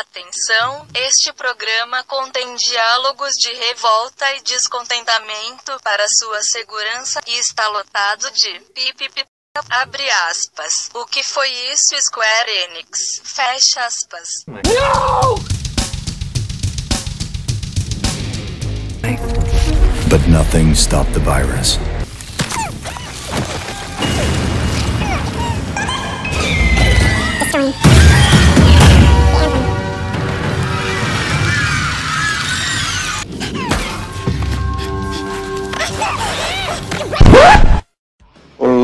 Atenção, 0.00 0.86
este 0.92 1.32
programa 1.32 2.04
contém 2.04 2.54
diálogos 2.56 3.32
de 3.32 3.50
revolta 3.54 4.30
e 4.34 4.42
descontentamento 4.42 5.74
para 5.82 6.06
sua 6.06 6.42
segurança 6.42 7.18
e 7.26 7.38
está 7.38 7.66
lotado 7.68 8.30
de 8.32 8.60
pipipi. 8.74 9.24
Abre 9.70 10.06
aspas. 10.28 10.90
O 10.92 11.06
que 11.06 11.22
foi 11.22 11.48
isso, 11.72 11.96
Square 11.98 12.50
Enix? 12.50 13.22
Fecha 13.24 13.86
aspas. 13.86 14.44
But 20.10 20.28
nothing 20.28 20.74
stopped 20.74 21.14
the 21.14 21.20
virus. 21.20 21.78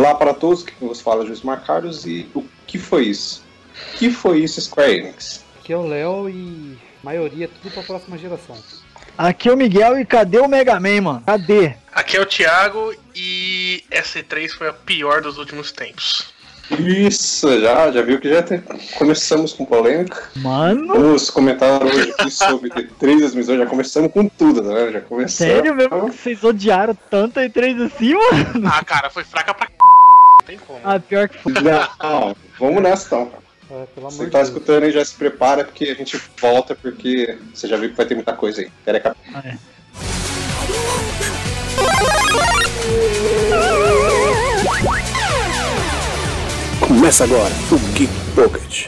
Olá 0.02 0.16
para 0.16 0.34
todos, 0.34 0.64
que 0.64 0.72
vos 0.80 1.00
fala 1.00 1.24
Juiz 1.24 1.42
Marcaros 1.42 2.04
e 2.06 2.28
o 2.34 2.44
que 2.66 2.76
foi 2.76 3.04
isso? 3.04 3.44
O 3.94 3.98
que 3.98 4.10
foi 4.10 4.40
isso, 4.40 4.60
Square 4.60 4.98
Enix? 4.98 5.44
Aqui 5.60 5.72
é 5.72 5.76
o 5.76 5.86
Léo 5.86 6.28
e 6.28 6.76
maioria 7.04 7.48
tudo 7.48 7.72
pra 7.72 7.84
próxima 7.84 8.18
geração. 8.18 8.56
Aqui 9.16 9.48
é 9.48 9.52
o 9.52 9.56
Miguel 9.56 9.96
e 10.00 10.04
cadê 10.04 10.40
o 10.40 10.48
Mega 10.48 10.80
Man, 10.80 11.00
mano? 11.02 11.22
Cadê? 11.24 11.74
Aqui 11.92 12.16
é 12.16 12.20
o 12.20 12.26
Thiago 12.26 12.92
e 13.14 13.84
S3 13.92 14.48
foi 14.50 14.70
a 14.70 14.72
pior 14.72 15.22
dos 15.22 15.38
últimos 15.38 15.70
tempos. 15.70 16.32
Isso, 16.80 17.60
já, 17.60 17.92
já 17.92 18.02
viu 18.02 18.18
que 18.18 18.28
já 18.28 18.42
tem- 18.42 18.60
começamos 18.98 19.52
com 19.52 19.64
polêmica. 19.64 20.30
Mano, 20.34 20.94
Vamos 20.94 21.30
comentar 21.30 21.80
hoje 21.80 22.10
aqui 22.18 22.28
sobre 22.28 22.70
T3 22.70 23.20
2018, 23.20 23.58
já 23.60 23.66
começamos 23.66 24.10
com 24.10 24.26
tudo, 24.28 24.62
né? 24.64 24.90
Já 24.90 25.00
começamos. 25.00 25.54
sério 25.54 25.72
mesmo 25.76 26.10
que 26.10 26.16
vocês 26.18 26.42
odiaram 26.42 26.98
tanto 27.08 27.38
a 27.38 27.44
E3 27.44 27.86
assim, 27.86 28.14
mano? 28.14 28.66
Ah, 28.68 28.82
cara, 28.84 29.08
foi 29.08 29.22
fraca 29.22 29.54
pra 29.54 29.66
c... 29.68 29.72
Não 30.42 30.46
tem 30.46 30.58
como. 30.58 30.80
Ah, 30.82 30.98
pior 30.98 31.28
que 31.28 31.38
foi. 31.38 31.52
Não, 31.52 32.36
vamos 32.58 32.82
nessa 32.82 33.06
então. 33.06 33.26
cara. 33.26 33.42
É, 33.70 34.00
Você 34.00 34.26
tá 34.26 34.38
Deus. 34.38 34.48
escutando 34.48 34.82
aí, 34.84 34.90
já 34.92 35.04
se 35.04 35.14
prepara, 35.14 35.64
porque 35.64 35.84
a 35.84 35.94
gente 35.94 36.20
volta, 36.40 36.74
porque 36.74 37.38
você 37.54 37.68
já 37.68 37.76
viu 37.76 37.90
que 37.90 37.96
vai 37.96 38.04
ter 38.06 38.14
muita 38.16 38.32
coisa 38.34 38.60
aí. 38.60 38.70
Pera 38.84 38.98
aí, 39.04 39.14
Ah, 39.34 39.42
é. 39.46 39.56
Começa 46.80 47.24
agora 47.24 47.52
o 47.70 47.78
Geek 47.94 48.12
Pocket. 48.34 48.86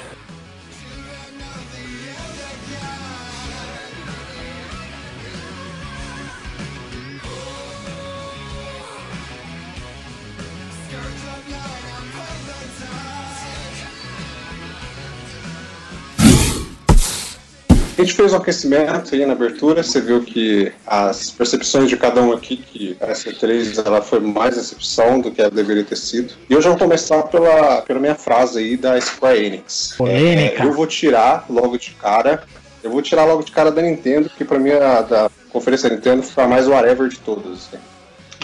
A 17.97 18.01
gente 18.03 18.13
fez 18.15 18.33
um 18.33 18.37
aquecimento 18.37 19.15
aí 19.15 19.25
na 19.25 19.35
abertura, 19.35 19.83
você 19.83 20.01
viu 20.01 20.21
que 20.23 20.73
as 20.85 21.31
percepções 21.31 21.89
de 21.89 21.97
cada 21.97 22.21
um 22.21 22.33
aqui, 22.33 22.57
que 22.57 22.97
a 23.01 23.09
S3 23.13 23.87
ela 23.87 24.03
foi 24.03 24.19
mais 24.19 24.57
decepção 24.57 25.21
do 25.21 25.31
que 25.31 25.41
ela 25.41 25.51
deveria 25.51 25.85
ter 25.85 25.97
sido. 25.97 26.35
E 26.51 26.57
hoje 26.57 26.67
eu 26.67 26.73
vou 26.73 26.79
começar 26.81 27.23
pela, 27.25 27.83
pela 27.83 28.01
minha 28.01 28.17
frase 28.17 28.59
aí 28.59 28.77
da 28.77 29.01
Square 29.01 29.45
Enix. 29.45 29.95
Polêmica. 29.97 30.65
É, 30.65 30.67
eu 30.67 30.73
vou 30.73 30.89
tirar 30.89 31.47
logo 31.49 31.79
de 31.79 31.93
cara, 31.93 32.43
eu 32.83 32.91
vou 32.91 33.01
tirar 33.01 33.25
logo 33.27 33.45
de 33.45 33.53
cara 33.53 33.71
da 33.71 33.81
Nintendo, 33.81 34.29
porque 34.29 34.45
pra 34.45 34.59
mim 34.59 34.73
a 34.73 35.01
da 35.03 35.31
conferência 35.51 35.89
da 35.89 35.95
Nintendo 35.95 36.25
foi 36.25 36.43
a 36.43 36.49
mais 36.49 36.67
whatever 36.67 37.09
de 37.09 37.19
todas. 37.21 37.53
assim. 37.53 37.79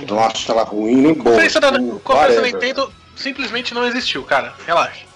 Eu 0.01 0.15
não 0.15 0.21
acho 0.25 0.51
ela 0.51 0.63
ruim 0.63 0.95
nem 0.95 1.11
A 1.11 1.15
boa. 1.15 1.25
conferência 1.25 1.61
da, 1.61 1.73
tipo, 1.73 1.97
a 1.97 2.01
conferência 2.01 2.41
da. 2.43 2.47
Nintendo 2.47 2.93
simplesmente 3.17 3.75
não 3.75 3.85
existiu, 3.85 4.23
cara. 4.23 4.55
Relaxa. 4.65 5.10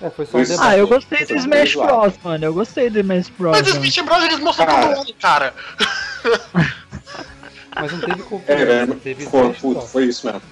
É, 0.00 0.10
foi 0.10 0.26
só 0.26 0.38
um 0.38 0.42
debate. 0.42 0.60
Ah, 0.60 0.76
eu 0.76 0.86
gostei 0.86 1.18
do 1.20 1.26
Foi 1.26 1.36
Smash. 1.38 1.74
Bros, 1.74 2.14
mano. 2.22 2.44
Eu 2.44 2.54
gostei 2.54 2.90
do 2.90 3.00
Smash 3.00 3.30
Bros. 3.38 3.58
Mas 3.58 3.68
mano. 3.68 3.84
Smash 3.84 4.06
Bros 4.06 4.24
eles 4.24 4.38
mostram 4.40 4.66
Cara. 4.66 4.86
todo 4.88 4.96
mundo, 4.98 5.14
cara. 5.20 5.54
Mas 7.78 7.92
não 7.92 8.00
teve 8.00 8.20
É, 8.20 8.24
conferência, 8.24 8.66
velho, 8.66 8.94
teve 8.96 9.24
foi, 9.26 9.40
Smash 9.40 9.58
puto, 9.58 9.80
foi 9.82 10.04
isso 10.04 10.26
mesmo. 10.26 10.42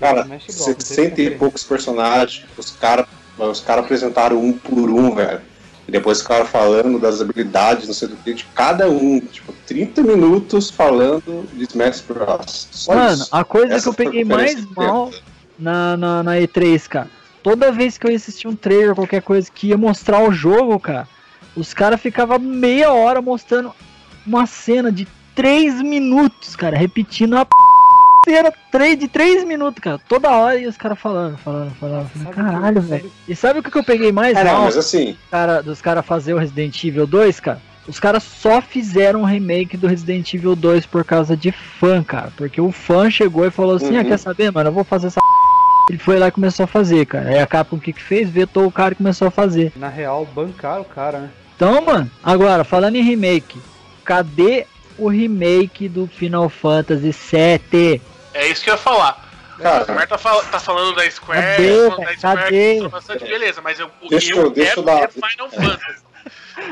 Cara, 0.00 0.20
Smash 0.22 0.44
Bros, 0.46 0.58
não 0.58 0.66
teve 0.74 0.84
60 0.84 1.22
e 1.22 1.30
poucos 1.32 1.64
personagens, 1.64 2.44
os 2.56 2.70
caras 2.72 3.06
os 3.38 3.60
cara 3.60 3.82
apresentaram 3.82 4.42
um 4.42 4.52
por 4.52 4.90
um, 4.90 5.14
velho. 5.14 5.40
E 5.86 5.92
depois 5.92 6.20
ficaram 6.20 6.46
falando 6.46 6.98
das 6.98 7.20
habilidades, 7.20 7.86
não 7.86 7.94
sei 7.94 8.08
do 8.08 8.16
que, 8.16 8.34
de 8.34 8.44
cada 8.54 8.88
um. 8.90 9.20
Tipo, 9.20 9.52
30 9.66 10.02
minutos 10.02 10.68
falando 10.70 11.46
de 11.52 11.64
Smash 11.64 12.00
Bros. 12.00 12.68
Só 12.72 12.94
Mano, 12.94 13.14
isso. 13.22 13.28
a 13.30 13.44
coisa 13.44 13.74
Essa 13.74 13.82
que 13.84 13.88
eu 13.90 13.94
peguei 13.94 14.24
mais 14.24 14.64
mal 14.74 15.12
na, 15.58 15.96
na, 15.96 16.22
na 16.24 16.36
E3, 16.36 16.88
cara. 16.88 17.08
Toda 17.46 17.70
vez 17.70 17.96
que 17.96 18.04
eu 18.04 18.10
ia 18.10 18.16
assistir 18.16 18.48
um 18.48 18.56
trailer, 18.56 18.92
qualquer 18.96 19.22
coisa 19.22 19.48
que 19.54 19.68
ia 19.68 19.76
mostrar 19.78 20.20
o 20.20 20.32
jogo, 20.32 20.80
cara, 20.80 21.06
os 21.54 21.72
caras 21.72 22.00
ficavam 22.00 22.40
meia 22.40 22.92
hora 22.92 23.22
mostrando 23.22 23.70
uma 24.26 24.46
cena 24.46 24.90
de 24.90 25.06
3 25.32 25.80
minutos, 25.80 26.56
cara, 26.56 26.76
repetindo 26.76 27.36
a 27.36 27.44
p... 27.44 27.50
cena 28.24 28.52
três- 28.72 28.98
de 28.98 29.06
3 29.06 29.44
minutos, 29.44 29.80
cara. 29.80 30.00
Toda 30.08 30.28
hora 30.28 30.58
e 30.58 30.66
os 30.66 30.76
caras 30.76 30.98
falando, 30.98 31.38
falando, 31.38 31.72
falando. 31.76 32.08
falando. 32.08 32.34
Caralho, 32.34 32.80
velho. 32.80 33.12
E 33.28 33.36
sabe 33.36 33.60
o 33.60 33.62
que 33.62 33.78
eu 33.78 33.84
peguei 33.84 34.10
mais 34.10 34.36
É, 34.36 34.42
não, 34.42 34.64
mas 34.64 34.76
assim, 34.76 35.16
cara, 35.30 35.62
dos 35.62 35.80
caras 35.80 36.04
fazer 36.04 36.34
o 36.34 36.38
Resident 36.38 36.82
Evil 36.82 37.06
2, 37.06 37.38
cara? 37.38 37.62
Os 37.86 38.00
caras 38.00 38.24
só 38.24 38.60
fizeram 38.60 39.20
um 39.20 39.24
remake 39.24 39.76
do 39.76 39.86
Resident 39.86 40.34
Evil 40.34 40.56
2 40.56 40.84
por 40.86 41.04
causa 41.04 41.36
de 41.36 41.52
fã, 41.52 42.02
cara. 42.02 42.32
Porque 42.36 42.60
o 42.60 42.72
fã 42.72 43.08
chegou 43.08 43.46
e 43.46 43.52
falou 43.52 43.76
assim: 43.76 43.94
Uhum. 43.94 44.00
Ah, 44.00 44.04
quer 44.04 44.18
saber, 44.18 44.50
mano? 44.50 44.70
Eu 44.70 44.72
vou 44.74 44.82
fazer 44.82 45.06
essa. 45.06 45.20
Ele 45.88 45.98
foi 45.98 46.18
lá 46.18 46.28
e 46.28 46.32
começou 46.32 46.64
a 46.64 46.66
fazer, 46.66 47.06
cara. 47.06 47.28
Aí 47.28 47.38
a 47.38 47.46
Capcom 47.46 47.76
o 47.76 47.80
que 47.80 47.92
que 47.92 48.02
fez? 48.02 48.28
Vetou 48.28 48.66
o 48.66 48.72
cara 48.72 48.92
e 48.92 48.96
começou 48.96 49.28
a 49.28 49.30
fazer. 49.30 49.72
Na 49.76 49.88
real, 49.88 50.24
bancaram 50.26 50.82
o 50.82 50.84
cara, 50.84 51.18
né? 51.20 51.30
Então, 51.54 51.80
mano, 51.80 52.10
agora, 52.22 52.64
falando 52.64 52.96
em 52.96 53.02
remake, 53.02 53.60
cadê 54.04 54.66
o 54.98 55.08
remake 55.08 55.88
do 55.88 56.06
Final 56.06 56.48
Fantasy 56.48 57.12
VII? 57.12 58.02
É 58.34 58.48
isso 58.48 58.64
que 58.64 58.70
eu 58.70 58.74
ia 58.74 58.78
falar. 58.78 59.24
cara, 59.62 59.82
O 59.82 59.84
Square 59.86 60.06
tá, 60.08 60.18
fal- 60.18 60.44
tá 60.44 60.58
falando 60.60 60.94
da 60.96 61.08
Square, 61.10 61.40
Cadê, 61.40 61.88
falando 61.90 62.04
da? 62.06 62.16
Square, 62.16 62.40
Cadê? 62.42 62.68
mostrou 62.72 62.90
bastante, 62.90 63.24
beleza, 63.24 63.60
mas 63.62 63.78
eu, 63.80 63.90
o 64.02 64.08
Deixa 64.08 64.32
que 64.32 64.38
eu- 64.38 64.50
deixa 64.50 64.68
quero 64.70 64.80
eu 64.80 64.84
dar- 64.84 65.02
é 65.04 65.08
Final 65.08 65.50
Fantasy. 65.50 66.06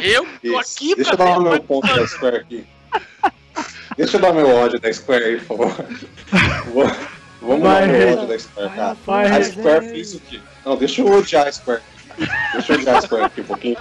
Eu 0.01 0.25
tô 0.43 0.61
isso. 0.61 0.75
aqui 0.75 0.95
deixa 0.97 1.13
eu 1.13 1.17
pra 1.17 1.25
dar 1.27 1.33
ver 1.33 1.39
o 1.39 1.43
meu 1.43 1.53
Final 1.53 1.67
ponto 1.67 1.87
da. 1.95 2.07
Square 2.09 2.37
aqui. 2.37 2.67
Deixa 3.97 4.17
eu 4.17 4.21
dar 4.21 4.33
meu 4.33 4.51
ódio 4.55 4.81
da 4.81 4.93
Square 4.93 5.25
aí, 5.25 5.41
por 5.41 5.71
favor. 5.71 5.87
Vamos 7.45 7.63
Vai, 7.63 7.87
meu 7.87 7.99
Renan. 8.01 8.13
ódio 8.17 8.27
da 8.29 8.39
Square, 8.39 8.71
cara. 8.75 8.97
Vai, 9.07 9.25
A 9.27 9.29
Renan. 9.29 9.45
Square 9.45 9.89
fez 9.89 10.15
o 10.15 10.21
quê? 10.21 10.41
Não, 10.65 10.77
deixa 10.77 11.01
eu 11.03 11.13
odiar 11.13 11.47
a 11.47 11.53
Square. 11.53 11.83
Deixa 12.53 12.73
eu 12.73 12.79
odiar 12.79 12.97
a 12.97 13.01
Square 13.03 13.25
aqui 13.25 13.41
um 13.41 13.45
pouquinho. 13.45 13.77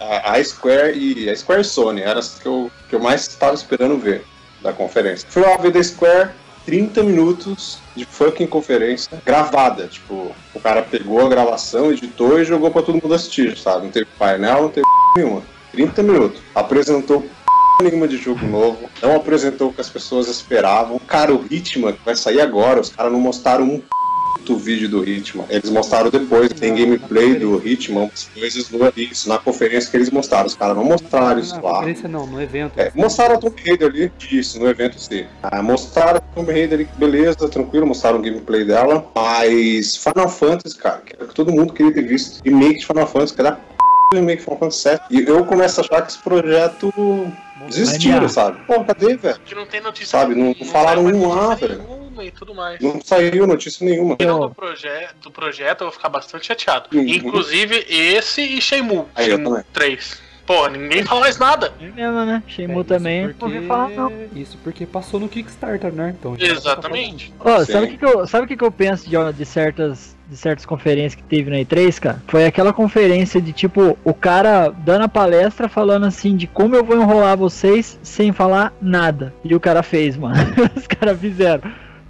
A, 0.00 0.32
a 0.32 0.44
Square 0.44 0.96
e 0.98 1.30
a 1.30 1.36
Square 1.36 1.64
Sony 1.64 2.02
eram 2.02 2.18
as 2.20 2.38
que 2.38 2.46
eu, 2.46 2.70
que 2.88 2.94
eu 2.94 3.00
mais 3.00 3.22
estava 3.26 3.54
esperando 3.54 3.96
ver 3.98 4.24
da 4.62 4.72
conferência. 4.72 5.26
Fui 5.30 5.42
lá 5.42 5.56
ver 5.56 5.70
da 5.72 5.82
Square 5.82 6.30
30 6.66 7.02
minutos 7.04 7.78
de 7.94 8.04
fucking 8.04 8.46
conferência 8.46 9.10
gravada. 9.24 9.86
Tipo, 9.86 10.34
o 10.54 10.60
cara 10.60 10.82
pegou 10.82 11.24
a 11.24 11.28
gravação, 11.28 11.90
editou 11.92 12.38
e 12.40 12.44
jogou 12.44 12.70
pra 12.70 12.82
todo 12.82 13.00
mundo 13.02 13.14
assistir, 13.14 13.56
sabe? 13.56 13.84
Não 13.84 13.90
teve 13.92 14.06
painel, 14.18 14.62
não 14.62 14.68
teve 14.68 14.86
nenhuma. 15.16 15.42
30 15.72 16.02
minutos. 16.02 16.40
Apresentou 16.54 17.24
nenhuma 17.80 18.08
de 18.08 18.16
jogo 18.16 18.46
novo, 18.46 18.88
não 19.02 19.16
apresentou 19.16 19.68
o 19.68 19.72
que 19.72 19.80
as 19.80 19.88
pessoas 19.88 20.28
esperavam. 20.28 20.98
Cara, 20.98 21.34
o 21.34 21.44
Hitman 21.50 21.92
que 21.92 22.04
vai 22.04 22.16
sair 22.16 22.40
agora, 22.40 22.80
os 22.80 22.90
caras 22.90 23.12
não 23.12 23.20
mostraram 23.20 23.64
um 23.64 23.82
do 24.46 24.56
vídeo 24.56 24.88
do 24.88 25.06
Hitman. 25.06 25.44
Eles 25.50 25.68
mostraram 25.70 26.08
depois, 26.08 26.52
tem 26.52 26.74
gameplay 26.74 27.34
do 27.34 27.60
Hitman, 27.66 28.04
umas 28.04 28.30
coisas 28.32 28.70
no 28.70 28.78
isso, 28.96 29.28
na 29.28 29.38
conferência 29.38 29.90
que 29.90 29.96
eles 29.96 30.10
mostraram. 30.10 30.46
Os 30.46 30.54
caras 30.54 30.76
não 30.76 30.84
mostraram 30.84 31.40
isso 31.40 31.60
lá. 31.60 31.74
conferência 31.74 32.08
não, 32.08 32.26
no 32.26 32.40
evento. 32.40 32.78
É, 32.78 32.92
mostraram 32.94 33.34
a 33.34 33.38
Tomb 33.38 33.60
Raider 33.66 33.88
ali, 33.88 34.12
isso, 34.30 34.58
no 34.60 34.68
evento 34.68 34.98
sim. 35.00 35.26
Ah, 35.42 35.60
mostraram 35.62 36.18
a 36.18 36.20
Tomb 36.20 36.52
Raider 36.52 36.78
ali, 36.78 36.88
beleza, 36.96 37.48
tranquilo, 37.48 37.86
mostraram 37.86 38.18
o 38.18 38.22
gameplay 38.22 38.64
dela. 38.64 39.10
Mas 39.14 39.96
Final 39.96 40.28
Fantasy, 40.28 40.76
cara, 40.76 41.02
que 41.04 41.16
era 41.16 41.26
que 41.26 41.34
todo 41.34 41.52
mundo 41.52 41.72
queria 41.72 41.92
ter 41.92 42.06
visto. 42.06 42.40
Remake 42.44 42.78
de 42.78 42.86
Final 42.86 43.06
Fantasy, 43.06 43.34
que 43.34 43.40
era 43.40 43.58
remake 44.14 44.38
de 44.38 44.44
Final 44.44 44.58
Fantasy 44.58 44.80
7. 44.80 45.02
E 45.10 45.24
eu 45.28 45.44
começo 45.44 45.80
a 45.80 45.84
achar 45.84 46.02
que 46.02 46.12
esse 46.12 46.22
projeto 46.22 46.92
desistiram, 47.66 48.28
sabe? 48.28 48.58
Pô, 48.66 48.84
cadê, 48.84 49.16
velho? 49.16 49.38
Que 49.44 49.54
não 49.54 49.66
tem 49.66 49.80
notícia 49.80 50.18
Sabe, 50.18 50.34
não- 50.34 50.54
não 50.58 50.66
falaram 50.66 51.04
um 51.04 51.08
notícia 51.10 51.68
velho. 51.68 51.82
nenhuma 51.82 52.24
E 52.24 52.30
tudo 52.30 52.54
mais. 52.54 52.80
Não 52.80 53.00
saiu 53.02 53.46
notícia 53.46 53.84
nenhuma. 53.84 54.10
No 54.10 54.16
final 54.16 54.48
do, 54.48 54.54
proje 54.54 54.88
do 55.22 55.30
projeto 55.30 55.82
eu 55.82 55.86
vou 55.86 55.92
ficar 55.92 56.08
bastante 56.08 56.46
chateado. 56.46 56.88
Uhum. 56.94 57.02
Inclusive 57.06 57.84
esse 57.88 58.40
e 58.40 58.60
Shenmue. 58.60 59.04
Aí, 59.14 59.28
eu 59.28 59.36
Shenmue 59.36 59.44
também. 59.50 59.64
3. 59.72 60.22
Pô, 60.46 60.68
ninguém 60.68 61.02
fala 61.04 61.20
mais 61.22 61.38
nada. 61.38 61.72
É 61.80 61.88
mesmo, 61.88 62.24
né? 62.24 62.42
Shenmue 62.46 62.80
É, 62.80 62.84
também, 62.84 63.18
isso 63.20 63.28
não 63.28 63.34
porque... 63.38 63.54
ouvi 63.56 63.66
falar 63.66 63.88
não. 63.90 64.12
Isso 64.34 64.58
porque 64.62 64.86
passou 64.86 65.18
no 65.18 65.28
Kickstarter, 65.28 65.92
né? 65.92 66.14
Então, 66.18 66.36
Exatamente. 66.38 67.34
Ó, 67.40 67.64
Sim. 67.64 67.72
sabe 67.72 67.86
o 67.86 67.88
que, 67.88 67.96
que 67.98 68.04
eu, 68.04 68.26
sabe 68.26 68.44
o 68.44 68.48
que, 68.48 68.56
que 68.56 68.64
eu 68.64 68.70
penso 68.70 69.08
de, 69.08 69.16
de 69.32 69.44
certas 69.44 70.14
de 70.28 70.36
certas 70.36 70.66
conferências 70.66 71.14
que 71.14 71.22
teve 71.22 71.50
na 71.50 71.56
E3, 71.56 72.00
cara? 72.00 72.22
Foi 72.26 72.44
aquela 72.44 72.72
conferência 72.72 73.40
de 73.40 73.52
tipo, 73.52 73.96
o 74.04 74.12
cara 74.12 74.70
dando 74.70 75.02
a 75.04 75.08
palestra 75.08 75.68
falando 75.68 76.04
assim 76.06 76.36
de 76.36 76.46
como 76.48 76.74
eu 76.74 76.84
vou 76.84 77.00
enrolar 77.00 77.36
vocês 77.36 77.98
sem 78.02 78.32
falar 78.32 78.72
nada. 78.80 79.32
E 79.44 79.54
o 79.54 79.60
cara 79.60 79.82
fez, 79.84 80.16
mano. 80.16 80.34
Os 80.76 80.86
caras 80.86 81.18
fizeram. 81.20 81.62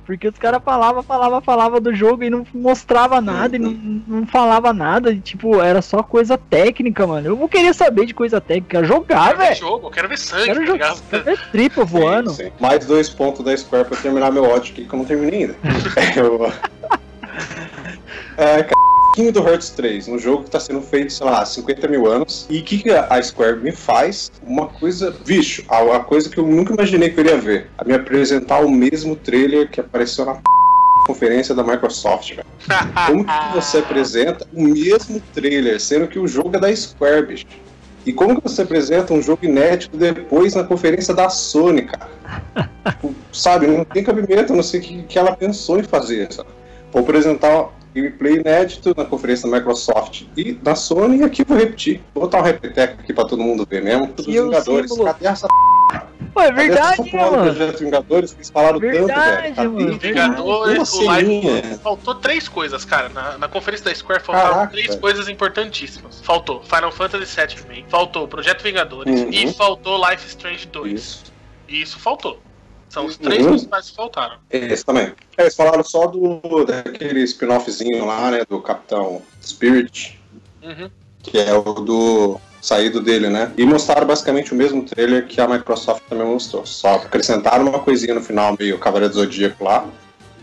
Porque 0.07 0.29
os 0.29 0.39
caras 0.39 0.63
falavam, 0.65 1.03
falavam, 1.03 1.41
falavam 1.41 1.81
do 1.81 1.93
jogo 1.93 2.23
e 2.23 2.31
não 2.31 2.47
mostrava 2.55 3.21
nada 3.21 3.57
e 3.57 3.59
não, 3.59 3.73
não 4.07 4.27
falava 4.27 4.73
nada. 4.73 5.11
E, 5.11 5.19
tipo, 5.19 5.61
era 5.61 5.83
só 5.83 6.01
coisa 6.01 6.39
técnica, 6.39 7.05
mano. 7.07 7.27
Eu 7.27 7.37
vou 7.37 7.49
querer 7.49 7.75
saber 7.75 8.07
de 8.07 8.15
coisa 8.15 8.41
técnica. 8.41 8.85
Jogar, 8.85 9.27
Quero 9.27 9.39
ver 9.39 9.45
velho. 9.45 9.57
jogo, 9.57 9.89
eu 9.89 9.91
quero 9.91 10.09
ver 10.09 10.19
sangue, 10.19 10.45
Quero 10.45 10.61
tá 10.61 10.67
jogar. 10.67 10.97
Quero 11.11 11.25
ver 11.25 11.39
tripa 11.51 11.85
voando. 11.85 12.31
Sim, 12.31 12.45
sim. 12.45 12.53
Mais 12.61 12.87
dois 12.87 13.11
pontos 13.11 13.45
da 13.45 13.57
Square 13.57 13.89
pra 13.89 13.97
terminar 13.97 14.31
meu 14.31 14.45
ódio 14.45 14.73
aqui, 14.73 14.85
que 14.85 14.95
eu 14.95 14.99
não 14.99 15.05
terminei 15.05 15.43
ainda. 15.43 15.57
eu... 16.17 16.53
É, 18.37 18.63
Kingdom 19.17 19.49
Hearts 19.49 19.71
3, 19.71 20.09
um 20.09 20.19
jogo 20.19 20.45
que 20.45 20.51
tá 20.51 20.61
sendo 20.61 20.83
feito, 20.83 21.11
sei 21.11 21.25
lá, 21.25 21.41
há 21.41 21.47
50 21.47 21.89
mil 21.89 22.07
anos. 22.07 22.47
E 22.51 22.59
o 22.59 22.63
que, 22.63 22.91
a 22.91 23.23
Square 23.23 23.61
me 23.61 23.73
faz? 23.73 24.31
Uma 24.43 24.67
coisa, 24.67 25.11
bicho, 25.25 25.65
a, 25.69 25.97
a 25.97 26.01
coisa 26.01 26.29
que 26.29 26.37
eu 26.37 26.47
nunca 26.47 26.75
imaginei 26.75 27.09
que 27.09 27.19
eu 27.19 27.25
iria 27.25 27.39
ver. 27.39 27.71
A 27.79 27.85
me 27.85 27.95
apresentar 27.95 28.61
o 28.61 28.71
mesmo 28.71 29.17
trailer 29.17 29.71
que 29.71 29.81
apareceu 29.81 30.27
na 30.27 30.39
conferência 31.09 31.55
da 31.55 31.65
Microsoft, 31.65 32.35
velho. 32.35 32.47
Como 33.07 33.25
que 33.25 33.55
você 33.55 33.79
apresenta 33.79 34.47
o 34.53 34.63
mesmo 34.63 35.19
trailer, 35.33 35.81
sendo 35.81 36.09
que 36.09 36.19
o 36.19 36.29
jogo 36.29 36.55
é 36.55 36.61
da 36.61 36.77
Square, 36.77 37.25
bicho? 37.25 37.47
E 38.05 38.13
como 38.13 38.41
que 38.41 38.49
você 38.49 38.63
apresenta 38.63 39.13
um 39.13 39.21
jogo 39.21 39.47
inédito 39.47 39.97
depois 39.97 40.55
na 40.55 40.63
conferência 40.63 41.13
da 41.13 41.29
Sony, 41.29 41.87
cara? 41.87 42.09
Tipo, 42.91 43.13
sabe, 43.33 43.67
não 43.67 43.85
tem 43.85 44.05
cabimento, 44.05 44.53
eu 44.53 44.57
não 44.57 44.63
sei 44.63 44.79
o 44.79 44.83
que, 44.83 45.03
que 45.03 45.19
ela 45.19 45.35
pensou 45.35 45.81
em 45.81 45.83
fazer. 45.83 46.33
Sabe? 46.33 46.49
Vou 46.93 47.03
apresentar 47.03 47.71
gameplay 47.97 48.35
inédito 48.37 48.95
na 48.97 49.05
conferência 49.05 49.51
da 49.51 49.57
Microsoft 49.57 50.23
e 50.37 50.53
da 50.53 50.75
Sony, 50.75 51.19
e 51.19 51.25
aqui 51.25 51.43
vou 51.45 51.57
repetir. 51.57 52.03
Vou 52.15 52.25
botar 52.25 52.39
um 52.39 52.43
repeteco 52.43 53.01
aqui 53.01 53.13
pra 53.13 53.25
todo 53.25 53.43
mundo 53.43 53.67
ver 53.69 53.83
mesmo. 53.83 54.07
Dos 54.09 54.27
Vingadores. 54.27 54.91
símbolo? 54.91 55.13
Cadê 55.13 55.27
essa 55.27 55.49
Pô, 56.35 56.43
é 56.43 56.49
Cadê 56.49 56.67
verdade, 56.67 57.01
essa 57.01 57.11
porra 57.11 57.25
do 57.31 57.37
mano? 57.39 57.55
projeto 57.55 57.79
Vingadores 57.79 58.31
que 58.33 58.37
eles 58.39 58.51
falaram 58.51 58.79
Verdade, 58.79 59.55
tanto, 59.55 59.57
velho? 59.57 59.73
Mano. 59.73 59.99
Vingadores, 59.99 60.77
Uma 60.77 60.83
o 60.83 61.15
ceninha. 61.17 61.79
Faltou 61.83 62.15
três 62.17 62.47
coisas, 62.47 62.85
cara. 62.85 63.09
Na, 63.09 63.39
na 63.39 63.49
conferência 63.49 63.87
da 63.87 63.95
Square 63.95 64.23
faltaram 64.23 64.53
Caraca, 64.55 64.73
três 64.73 64.95
coisas 64.97 65.29
importantíssimas. 65.31 66.21
Faltou 66.23 66.63
Final 66.63 66.93
Fantasy 66.93 67.35
VII 67.35 67.57
Remake, 67.63 67.87
faltou 67.91 68.29
Projeto 68.29 68.63
Vingadores 68.63 69.19
Uhum. 69.21 69.31
e 69.33 69.51
faltou 69.55 69.99
Life 70.11 70.27
Strange 70.27 70.67
2. 70.67 70.93
Isso. 70.93 71.25
E 71.69 71.81
isso 71.81 71.99
faltou. 71.99 72.39
São 72.89 73.07
os 73.07 73.17
três 73.17 73.43
Uhum. 73.45 73.51
principais 73.51 73.91
que 73.91 73.97
faltaram. 73.97 74.37
Esse 74.51 74.85
também. 74.85 75.13
É, 75.37 75.43
eles 75.43 75.55
falaram 75.57 75.83
só 75.85 76.07
do 76.07 76.65
daquele 76.65 77.23
spin-offzinho 77.25 78.05
lá, 78.07 78.31
né? 78.31 78.43
Do 78.49 78.61
Capitão 78.61 79.21
Spirit, 79.43 80.19
Uhum. 80.63 80.91
que 81.23 81.39
é 81.39 81.53
o 81.53 81.63
do 81.75 82.41
saído 82.61 83.01
dele, 83.01 83.29
né? 83.29 83.53
E 83.57 83.65
mostraram 83.65 84.07
basicamente 84.07 84.53
o 84.53 84.57
mesmo 84.57 84.85
trailer 84.85 85.27
que 85.27 85.41
a 85.41 85.47
Microsoft 85.47 86.03
também 86.09 86.27
mostrou. 86.27 86.65
Só 86.67 86.95
acrescentaram 86.95 87.69
uma 87.69 87.79
coisinha 87.81 88.15
no 88.15 88.23
final, 88.23 88.57
meio 88.59 88.79
Cavaleiro 88.79 89.13
do 89.15 89.21
Zodíaco 89.21 89.63
lá, 89.63 89.87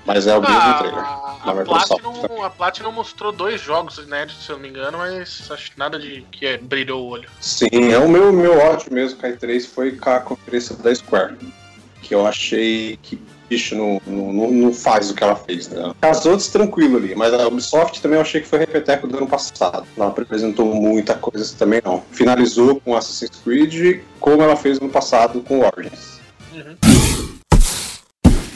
mas 0.06 0.28
é 0.28 0.38
o 0.38 0.42
mesmo 0.42 0.78
trailer. 0.80 1.00
Ah, 1.00 1.38
a, 1.44 1.54
Microsoft 1.54 2.02
Platinum, 2.02 2.44
a 2.44 2.50
Platinum 2.50 2.92
mostrou 2.92 3.32
dois 3.32 3.60
jogos 3.60 3.98
inéditos, 3.98 4.46
se 4.46 4.52
eu 4.52 4.56
não 4.56 4.64
me 4.64 4.70
engano, 4.70 4.98
mas 5.00 5.50
acho 5.52 5.72
que 5.72 5.80
nada 5.80 5.98
de 6.00 6.22
que 6.32 6.46
é, 6.46 6.58
brilhou 6.58 7.04
o 7.04 7.10
olho. 7.10 7.30
Sim, 7.42 7.92
é 7.92 7.98
o 7.98 8.08
meu, 8.08 8.32
meu 8.32 8.58
ódio 8.58 8.94
mesmo, 8.94 9.20
Kai 9.20 9.34
3, 9.34 9.66
foi 9.66 9.94
com 9.94 10.10
a 10.10 10.20
conferência 10.20 10.76
da 10.78 10.94
Square. 10.96 11.36
Que 12.04 12.14
eu 12.14 12.28
achei 12.28 13.00
que, 13.02 13.18
bicho, 13.50 13.76
não, 13.76 14.00
não, 14.06 14.52
não- 14.52 14.74
faz 14.74 15.10
o 15.10 15.16
que 15.16 15.24
ela 15.24 15.36
fez, 15.36 15.70
né? 15.70 15.94
As 16.02 16.26
outras, 16.26 16.50
tranquilo 16.50 16.98
ali, 16.98 17.16
mas 17.16 17.34
a 17.34 17.48
Ubisoft 17.48 18.02
também 18.02 18.18
eu 18.18 18.22
achei 18.22 18.42
que 18.42 18.48
foi 18.48 18.60
repeteco 18.60 19.08
do 19.08 19.18
ano 19.18 19.26
passado. 19.28 19.86
Não 19.98 20.08
apresentou 20.08 20.66
muita 20.76 21.16
coisa 21.16 21.56
também, 21.58 21.82
não. 21.84 22.04
Finalizou 22.12 22.80
com 22.82 22.96
Assassin's 22.96 23.42
Creed, 23.44 24.02
como 24.20 24.42
ela 24.44 24.56
fez 24.58 24.80
no 24.80 24.90
passado 24.90 25.42
com 25.42 25.60
Origins. 25.62 26.20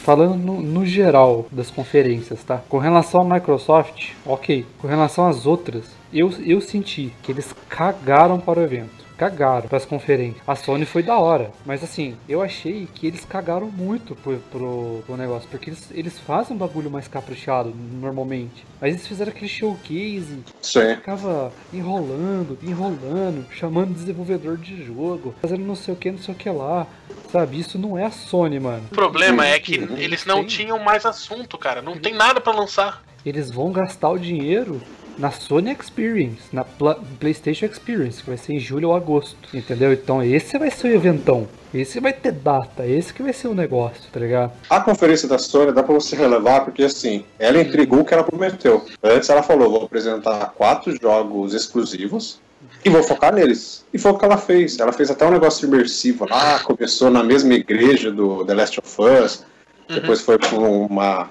Falando 0.04 0.36
no, 0.36 0.60
no 0.62 0.86
geral 0.86 1.46
das 1.50 1.70
conferências, 1.70 2.42
tá? 2.44 2.62
Com 2.68 2.78
relação 2.78 3.20
à 3.22 3.34
Microsoft, 3.34 4.10
ok. 4.24 4.64
Com 4.78 4.86
relação 4.88 5.26
às 5.26 5.46
outras, 5.46 5.84
eu, 6.12 6.32
eu 6.44 6.60
senti 6.60 7.12
que 7.22 7.32
eles 7.32 7.54
cagaram 7.68 8.38
para 8.38 8.60
o 8.60 8.62
evento. 8.62 9.07
Cagaram 9.18 9.68
para 9.68 9.76
as 9.76 9.84
conferências. 9.84 10.40
A 10.46 10.54
Sony 10.54 10.84
foi 10.84 11.02
da 11.02 11.18
hora, 11.18 11.50
mas 11.66 11.82
assim, 11.82 12.16
eu 12.28 12.40
achei 12.40 12.88
que 12.94 13.04
eles 13.04 13.24
cagaram 13.24 13.66
muito 13.66 14.14
pro, 14.14 14.38
pro, 14.50 15.02
pro 15.04 15.16
negócio, 15.16 15.48
porque 15.50 15.70
eles, 15.70 15.90
eles 15.92 16.18
fazem 16.20 16.54
um 16.54 16.58
bagulho 16.58 16.88
mais 16.88 17.08
caprichado 17.08 17.74
normalmente. 18.00 18.64
Mas 18.80 18.94
eles 18.94 19.08
fizeram 19.08 19.32
aquele 19.32 19.48
showcase, 19.48 20.44
Sim. 20.62 20.94
ficava 20.94 21.52
enrolando, 21.72 22.56
enrolando, 22.62 23.44
chamando 23.50 23.92
desenvolvedor 23.92 24.56
de 24.56 24.84
jogo, 24.84 25.34
fazendo 25.42 25.64
não 25.64 25.74
sei 25.74 25.94
o 25.94 25.96
que, 25.96 26.12
não 26.12 26.18
sei 26.18 26.32
o 26.32 26.36
que 26.38 26.48
lá. 26.48 26.86
Sabe, 27.32 27.58
isso 27.58 27.76
não 27.76 27.98
é 27.98 28.04
a 28.04 28.10
Sony, 28.12 28.60
mano. 28.60 28.84
O 28.90 28.94
problema 28.94 29.44
é 29.44 29.58
que 29.58 29.74
eles 29.74 30.24
não 30.24 30.42
sim. 30.42 30.46
tinham 30.46 30.78
mais 30.78 31.04
assunto, 31.04 31.58
cara. 31.58 31.82
Não 31.82 31.98
tem 31.98 32.14
nada 32.14 32.40
pra 32.40 32.52
lançar. 32.52 33.02
Eles 33.26 33.50
vão 33.50 33.72
gastar 33.72 34.10
o 34.10 34.18
dinheiro 34.18 34.80
na 35.18 35.30
Sony 35.30 35.76
Experience, 35.78 36.42
na 36.52 36.62
Pla- 36.64 36.98
PlayStation 37.18 37.66
Experience, 37.66 38.22
que 38.22 38.28
vai 38.28 38.38
ser 38.38 38.52
em 38.54 38.60
julho 38.60 38.88
ou 38.90 38.94
agosto, 38.96 39.36
entendeu? 39.52 39.92
Então 39.92 40.22
esse 40.22 40.56
vai 40.58 40.70
ser 40.70 40.88
o 40.88 40.94
eventão. 40.94 41.48
Esse 41.74 42.00
vai 42.00 42.12
ter 42.12 42.32
data, 42.32 42.86
esse 42.86 43.12
que 43.12 43.22
vai 43.22 43.32
ser 43.32 43.48
o 43.48 43.54
negócio, 43.54 44.02
tá 44.10 44.20
ligado? 44.20 44.52
A 44.70 44.80
conferência 44.80 45.28
da 45.28 45.38
Sony 45.38 45.72
dá 45.72 45.82
pra 45.82 45.92
você 45.94 46.16
relevar, 46.16 46.60
porque 46.64 46.82
assim, 46.84 47.24
ela 47.38 47.60
entregou 47.60 48.00
o 48.00 48.04
que 48.04 48.14
ela 48.14 48.24
prometeu. 48.24 48.86
Antes 49.02 49.28
ela 49.28 49.42
falou, 49.42 49.70
vou 49.70 49.82
apresentar 49.84 50.54
quatro 50.56 50.96
jogos 50.98 51.52
exclusivos 51.52 52.40
e 52.84 52.88
vou 52.88 53.02
focar 53.02 53.34
neles. 53.34 53.84
E 53.92 53.98
foi 53.98 54.12
o 54.12 54.18
que 54.18 54.24
ela 54.24 54.38
fez. 54.38 54.78
Ela 54.78 54.92
fez 54.92 55.10
até 55.10 55.26
um 55.26 55.30
negócio 55.30 55.66
imersivo 55.68 56.26
lá, 56.28 56.58
começou 56.60 57.10
na 57.10 57.22
mesma 57.22 57.52
igreja 57.54 58.10
do 58.10 58.44
The 58.46 58.54
Last 58.54 58.80
of 58.80 58.96
Us, 59.02 59.44
depois 59.88 60.20
foi 60.22 60.38
pra 60.38 60.56
uma, 60.58 61.22
um 61.24 61.28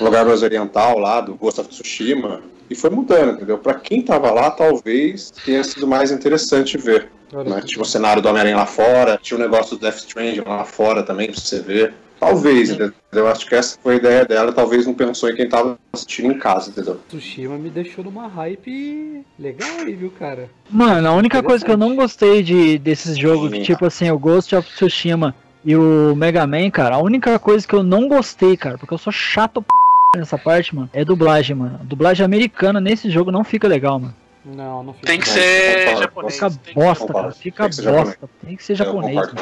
lugar 0.00 0.24
mais 0.24 0.42
oriental 0.42 0.98
lá, 0.98 1.20
do 1.20 1.34
Ghost 1.34 1.60
of 1.60 1.70
Tsushima, 1.70 2.40
e 2.68 2.74
foi 2.74 2.90
mudando, 2.90 3.34
entendeu? 3.34 3.58
Pra 3.58 3.74
quem 3.74 4.02
tava 4.02 4.30
lá, 4.30 4.50
talvez 4.50 5.30
tenha 5.44 5.62
sido 5.62 5.86
mais 5.86 6.10
interessante 6.10 6.78
ver. 6.78 7.08
Né? 7.32 7.62
Tinha 7.64 7.82
o 7.82 7.84
cenário 7.84 8.22
do 8.22 8.28
Homem-Aranha 8.28 8.56
lá 8.56 8.66
fora, 8.66 9.18
tinha 9.20 9.38
o 9.38 9.40
negócio 9.40 9.76
do 9.76 9.80
Death 9.80 9.96
Stranding 9.96 10.42
lá 10.46 10.64
fora 10.64 11.02
também, 11.02 11.30
pra 11.30 11.40
você 11.40 11.60
ver. 11.60 11.94
Talvez, 12.20 12.70
entendeu? 12.70 12.92
Eu 13.10 13.26
acho 13.26 13.48
que 13.48 13.54
essa 13.54 13.76
foi 13.82 13.94
a 13.94 13.96
ideia 13.96 14.24
dela, 14.24 14.52
talvez 14.52 14.86
não 14.86 14.94
pensou 14.94 15.28
em 15.28 15.34
quem 15.34 15.48
tava 15.48 15.76
assistindo 15.92 16.30
em 16.30 16.38
casa, 16.38 16.70
entendeu? 16.70 17.00
Tsushima 17.08 17.58
me 17.58 17.68
deixou 17.68 18.04
numa 18.04 18.28
hype 18.28 19.24
legal 19.36 19.80
aí, 19.80 19.92
viu, 19.92 20.12
cara? 20.16 20.48
Mano, 20.70 21.08
a 21.08 21.12
única 21.14 21.42
coisa 21.42 21.64
que 21.64 21.70
eu 21.70 21.76
não 21.76 21.96
gostei 21.96 22.40
de, 22.42 22.78
desses 22.78 23.18
jogos, 23.18 23.50
que, 23.50 23.62
tipo 23.62 23.84
assim, 23.84 24.08
o 24.08 24.18
Ghost 24.18 24.54
of 24.54 24.70
Tsushima 24.70 25.34
e 25.64 25.74
o 25.74 26.14
Mega 26.14 26.46
Man, 26.46 26.70
cara, 26.70 26.94
a 26.94 27.02
única 27.02 27.38
coisa 27.40 27.66
que 27.66 27.74
eu 27.74 27.82
não 27.82 28.06
gostei, 28.06 28.56
cara, 28.56 28.78
porque 28.78 28.94
eu 28.94 28.98
sou 28.98 29.12
chato 29.12 29.60
p... 29.60 29.68
nessa 30.18 30.36
parte, 30.36 30.74
mano, 30.74 30.90
é 30.92 31.04
dublagem, 31.04 31.56
mano. 31.56 31.78
A 31.80 31.84
dublagem 31.84 32.24
americana 32.24 32.80
nesse 32.80 33.10
jogo 33.10 33.32
não 33.32 33.42
fica 33.42 33.66
legal, 33.66 33.98
mano. 33.98 34.14
Não, 34.44 34.82
não 34.82 34.92
fica. 34.92 35.06
Tem 35.06 35.20
que 35.20 35.28
ser 35.28 35.84
concordo. 35.86 36.00
japonês. 36.00 36.34
Fica 36.34 36.50
tem 36.50 36.74
bosta, 36.74 37.06
concordo. 37.06 37.28
cara. 37.28 37.34
Fica 37.34 37.62
Tem 37.62 37.70
que 37.70 37.76
ser 37.76 37.92
bosta. 37.92 38.30
Tem 38.44 38.56
que 38.56 38.64
ser 38.64 38.74
japonês, 38.74 39.16
mano. 39.16 39.34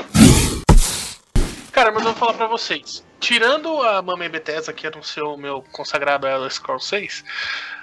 Cara, 1.73 1.91
mas 1.93 2.05
eu 2.05 2.11
vou 2.11 2.15
falar 2.15 2.35
pra 2.35 2.47
vocês. 2.47 3.05
Tirando 3.19 3.83
a 3.83 4.03
Mama 4.03 4.29
Bethesda, 4.29 4.73
que 4.73 4.87
anunciou 4.87 5.35
o 5.35 5.39
meu 5.39 5.65
consagrado 5.73 6.27
Elder 6.27 6.51
Scrolls 6.51 6.87
6, 6.87 7.25
Puta, 7.25 7.25
esse 7.25 7.25
foi 7.25 7.80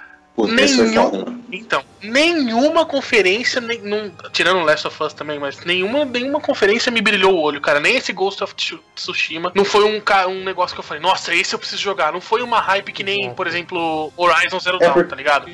Nenhum. 0.54 1.42
então, 1.52 1.82
nenhuma 2.02 2.84
conferência, 2.86 3.60
nem, 3.60 3.80
não- 3.80 4.10
tirando 4.32 4.58
o 4.58 4.64
Last 4.64 4.86
of 4.86 5.02
Us 5.02 5.12
também, 5.12 5.38
mas 5.38 5.60
nenhuma, 5.64 6.04
nenhuma 6.04 6.40
conferência 6.40 6.90
me 6.92 7.00
brilhou 7.00 7.34
o 7.34 7.40
olho, 7.40 7.60
cara. 7.60 7.80
Nem 7.80 7.96
esse 7.96 8.12
Ghost 8.12 8.42
of 8.42 8.54
Tsu- 8.54 8.80
Tsushima. 8.94 9.52
Não 9.54 9.64
foi 9.64 9.84
um, 9.84 10.02
um 10.30 10.44
negócio 10.44 10.74
que 10.74 10.80
eu 10.80 10.84
falei, 10.84 11.02
nossa, 11.02 11.34
esse 11.34 11.54
eu 11.54 11.58
preciso 11.58 11.80
jogar. 11.82 12.12
Não 12.12 12.20
foi 12.20 12.42
uma 12.42 12.60
hype 12.60 12.92
que 12.92 13.02
nem, 13.02 13.20
Exato. 13.22 13.34
por 13.36 13.46
exemplo, 13.46 14.12
Horizon 14.16 14.60
Zero 14.60 14.76
É 14.76 14.80
Dawn, 14.80 14.92
porque- 14.94 15.08
tá 15.10 15.16
ligado? 15.16 15.48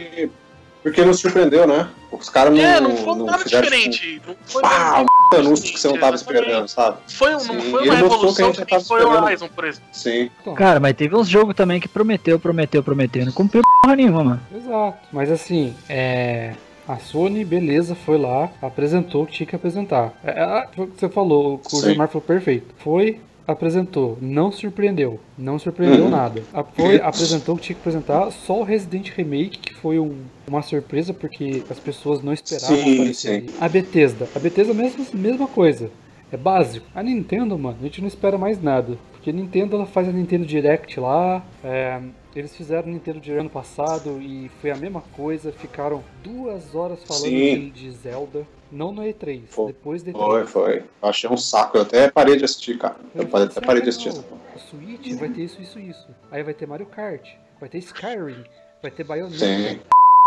Porque, 0.84 1.02
não 1.02 1.14
surpreendeu, 1.14 1.66
né? 1.66 1.88
Os 2.12 2.28
caras 2.28 2.52
não, 2.52 2.60
é, 2.60 2.78
não 2.78 2.94
foi 2.94 3.16
não 3.16 3.24
nada 3.24 3.42
diferente. 3.42 4.20
Não 4.26 4.36
foi 4.44 4.60
Pá, 4.60 4.68
nada 4.68 5.06
um 5.32 5.38
anúncio 5.38 5.72
que 5.72 5.80
você 5.80 5.88
não 5.88 5.98
tava 5.98 6.14
esperando, 6.14 6.68
sabe? 6.68 6.98
Foi, 7.08 7.32
não 7.32 7.40
Sim, 7.40 7.46
foi 7.46 7.82
ele 7.82 7.90
uma 7.90 7.96
que 7.96 8.02
revolução 8.02 8.46
gente 8.48 8.58
que 8.60 8.70
tava 8.70 8.84
foi 8.84 9.00
esperando. 9.00 9.24
Horizon, 9.24 9.48
por 9.48 9.64
exemplo. 9.64 9.88
Sim. 9.90 10.30
Cara, 10.54 10.80
mas 10.80 10.92
teve 10.94 11.16
uns 11.16 11.26
jogos 11.26 11.54
também 11.54 11.80
que 11.80 11.88
prometeu, 11.88 12.38
prometeu, 12.38 12.82
prometeu. 12.82 13.24
Não 13.24 13.32
cumpriu 13.32 13.62
porra 13.80 13.96
nenhuma, 13.96 14.22
mano. 14.22 14.40
Exato. 14.54 14.98
Mas 15.10 15.30
assim, 15.30 15.74
é. 15.88 16.52
A 16.86 16.98
Sony, 16.98 17.46
beleza, 17.46 17.94
foi 17.94 18.18
lá, 18.18 18.50
apresentou 18.60 19.22
o 19.22 19.26
que 19.26 19.32
tinha 19.32 19.46
que 19.46 19.56
apresentar. 19.56 20.12
É, 20.22 20.32
é, 20.32 20.68
foi 20.76 20.84
o 20.84 20.88
que 20.88 21.00
você 21.00 21.08
falou, 21.08 21.54
o 21.54 21.58
que 21.58 21.74
o. 21.74 21.80
Gilmar 21.80 22.08
falou 22.08 22.20
perfeito. 22.20 22.74
Foi 22.76 23.22
apresentou, 23.46 24.16
não 24.20 24.50
surpreendeu, 24.50 25.20
não 25.36 25.58
surpreendeu 25.58 26.04
Uhum. 26.04 26.10
nada. 26.10 26.42
Foi, 26.74 27.00
apresentou 27.00 27.54
o 27.54 27.58
que 27.58 27.64
tinha 27.64 27.74
que 27.74 27.80
apresentar, 27.80 28.30
só 28.30 28.60
o 28.60 28.64
Resident 28.64 29.10
Remake, 29.10 29.58
que 29.58 29.74
foi 29.74 29.98
um- 29.98 30.16
uma 30.48 30.62
surpresa, 30.62 31.12
porque 31.12 31.62
as 31.70 31.78
pessoas 31.78 32.22
não 32.22 32.32
esperavam 32.32 32.76
Sim, 32.76 32.94
aparecer 32.94 33.40
sim. 33.42 33.46
A 33.60 33.68
Bethesda, 33.68 34.28
a 34.34 34.38
Bethesda 34.38 34.72
mesma, 34.74 35.04
mesma 35.14 35.46
coisa, 35.46 35.90
é 36.32 36.36
básico. 36.36 36.86
A 36.94 37.02
Nintendo, 37.02 37.58
mano, 37.58 37.76
a 37.80 37.84
gente 37.84 38.00
não 38.00 38.08
espera 38.08 38.38
mais 38.38 38.60
nada, 38.62 38.96
porque 39.12 39.30
a 39.30 39.32
Nintendo 39.32 39.76
ela 39.76 39.86
faz 39.86 40.08
a 40.08 40.12
Nintendo 40.12 40.46
Direct 40.46 40.98
lá, 40.98 41.44
é, 41.62 42.00
eles 42.34 42.54
fizeram 42.56 42.88
o 42.88 42.90
Nintendo 42.90 43.20
Direct 43.20 43.40
ano 43.40 43.50
passado 43.50 44.20
e 44.20 44.50
foi 44.60 44.70
a 44.70 44.76
mesma 44.76 45.00
coisa, 45.16 45.52
ficaram 45.52 46.02
duas 46.22 46.74
horas 46.74 47.02
falando 47.04 47.24
de, 47.30 47.70
de 47.70 47.90
Zelda, 47.92 48.46
não 48.72 48.90
no 48.92 49.02
E3, 49.02 49.42
Foi. 49.48 49.66
depois 49.68 50.02
do 50.02 50.10
E3. 50.10 50.16
Foi, 50.18 50.46
foi. 50.46 50.76
Eu 51.02 51.08
achei 51.08 51.30
um 51.30 51.36
saco. 51.36 51.76
Eu 51.78 51.82
até 51.82 52.10
parei 52.10 52.36
de 52.36 52.44
assistir, 52.44 52.76
cara. 52.78 52.96
Eu 53.14 53.22
Eu 53.22 53.28
parei- 53.28 53.46
falei, 53.46 53.46
até 53.46 53.60
parei 53.66 53.82
de 53.82 53.92
"Será 53.92 54.10
assistir. 54.10 54.30
não? 54.30 54.38
O 54.54 54.58
Switch 54.58 55.12
vai 55.18 55.28
ter 55.28 55.42
isso, 55.42 55.60
isso, 55.62 55.78
isso. 55.78 56.08
Aí 56.30 56.42
vai 56.42 56.54
ter 56.54 56.66
Mario 56.66 56.86
Kart, 56.86 57.26
vai 57.60 57.68
ter 57.68 57.78
Skyrim, 57.78 58.44
vai 58.82 58.90
ter 58.90 59.04
Bayonetta. 59.04 59.38
Sim. 59.44 59.80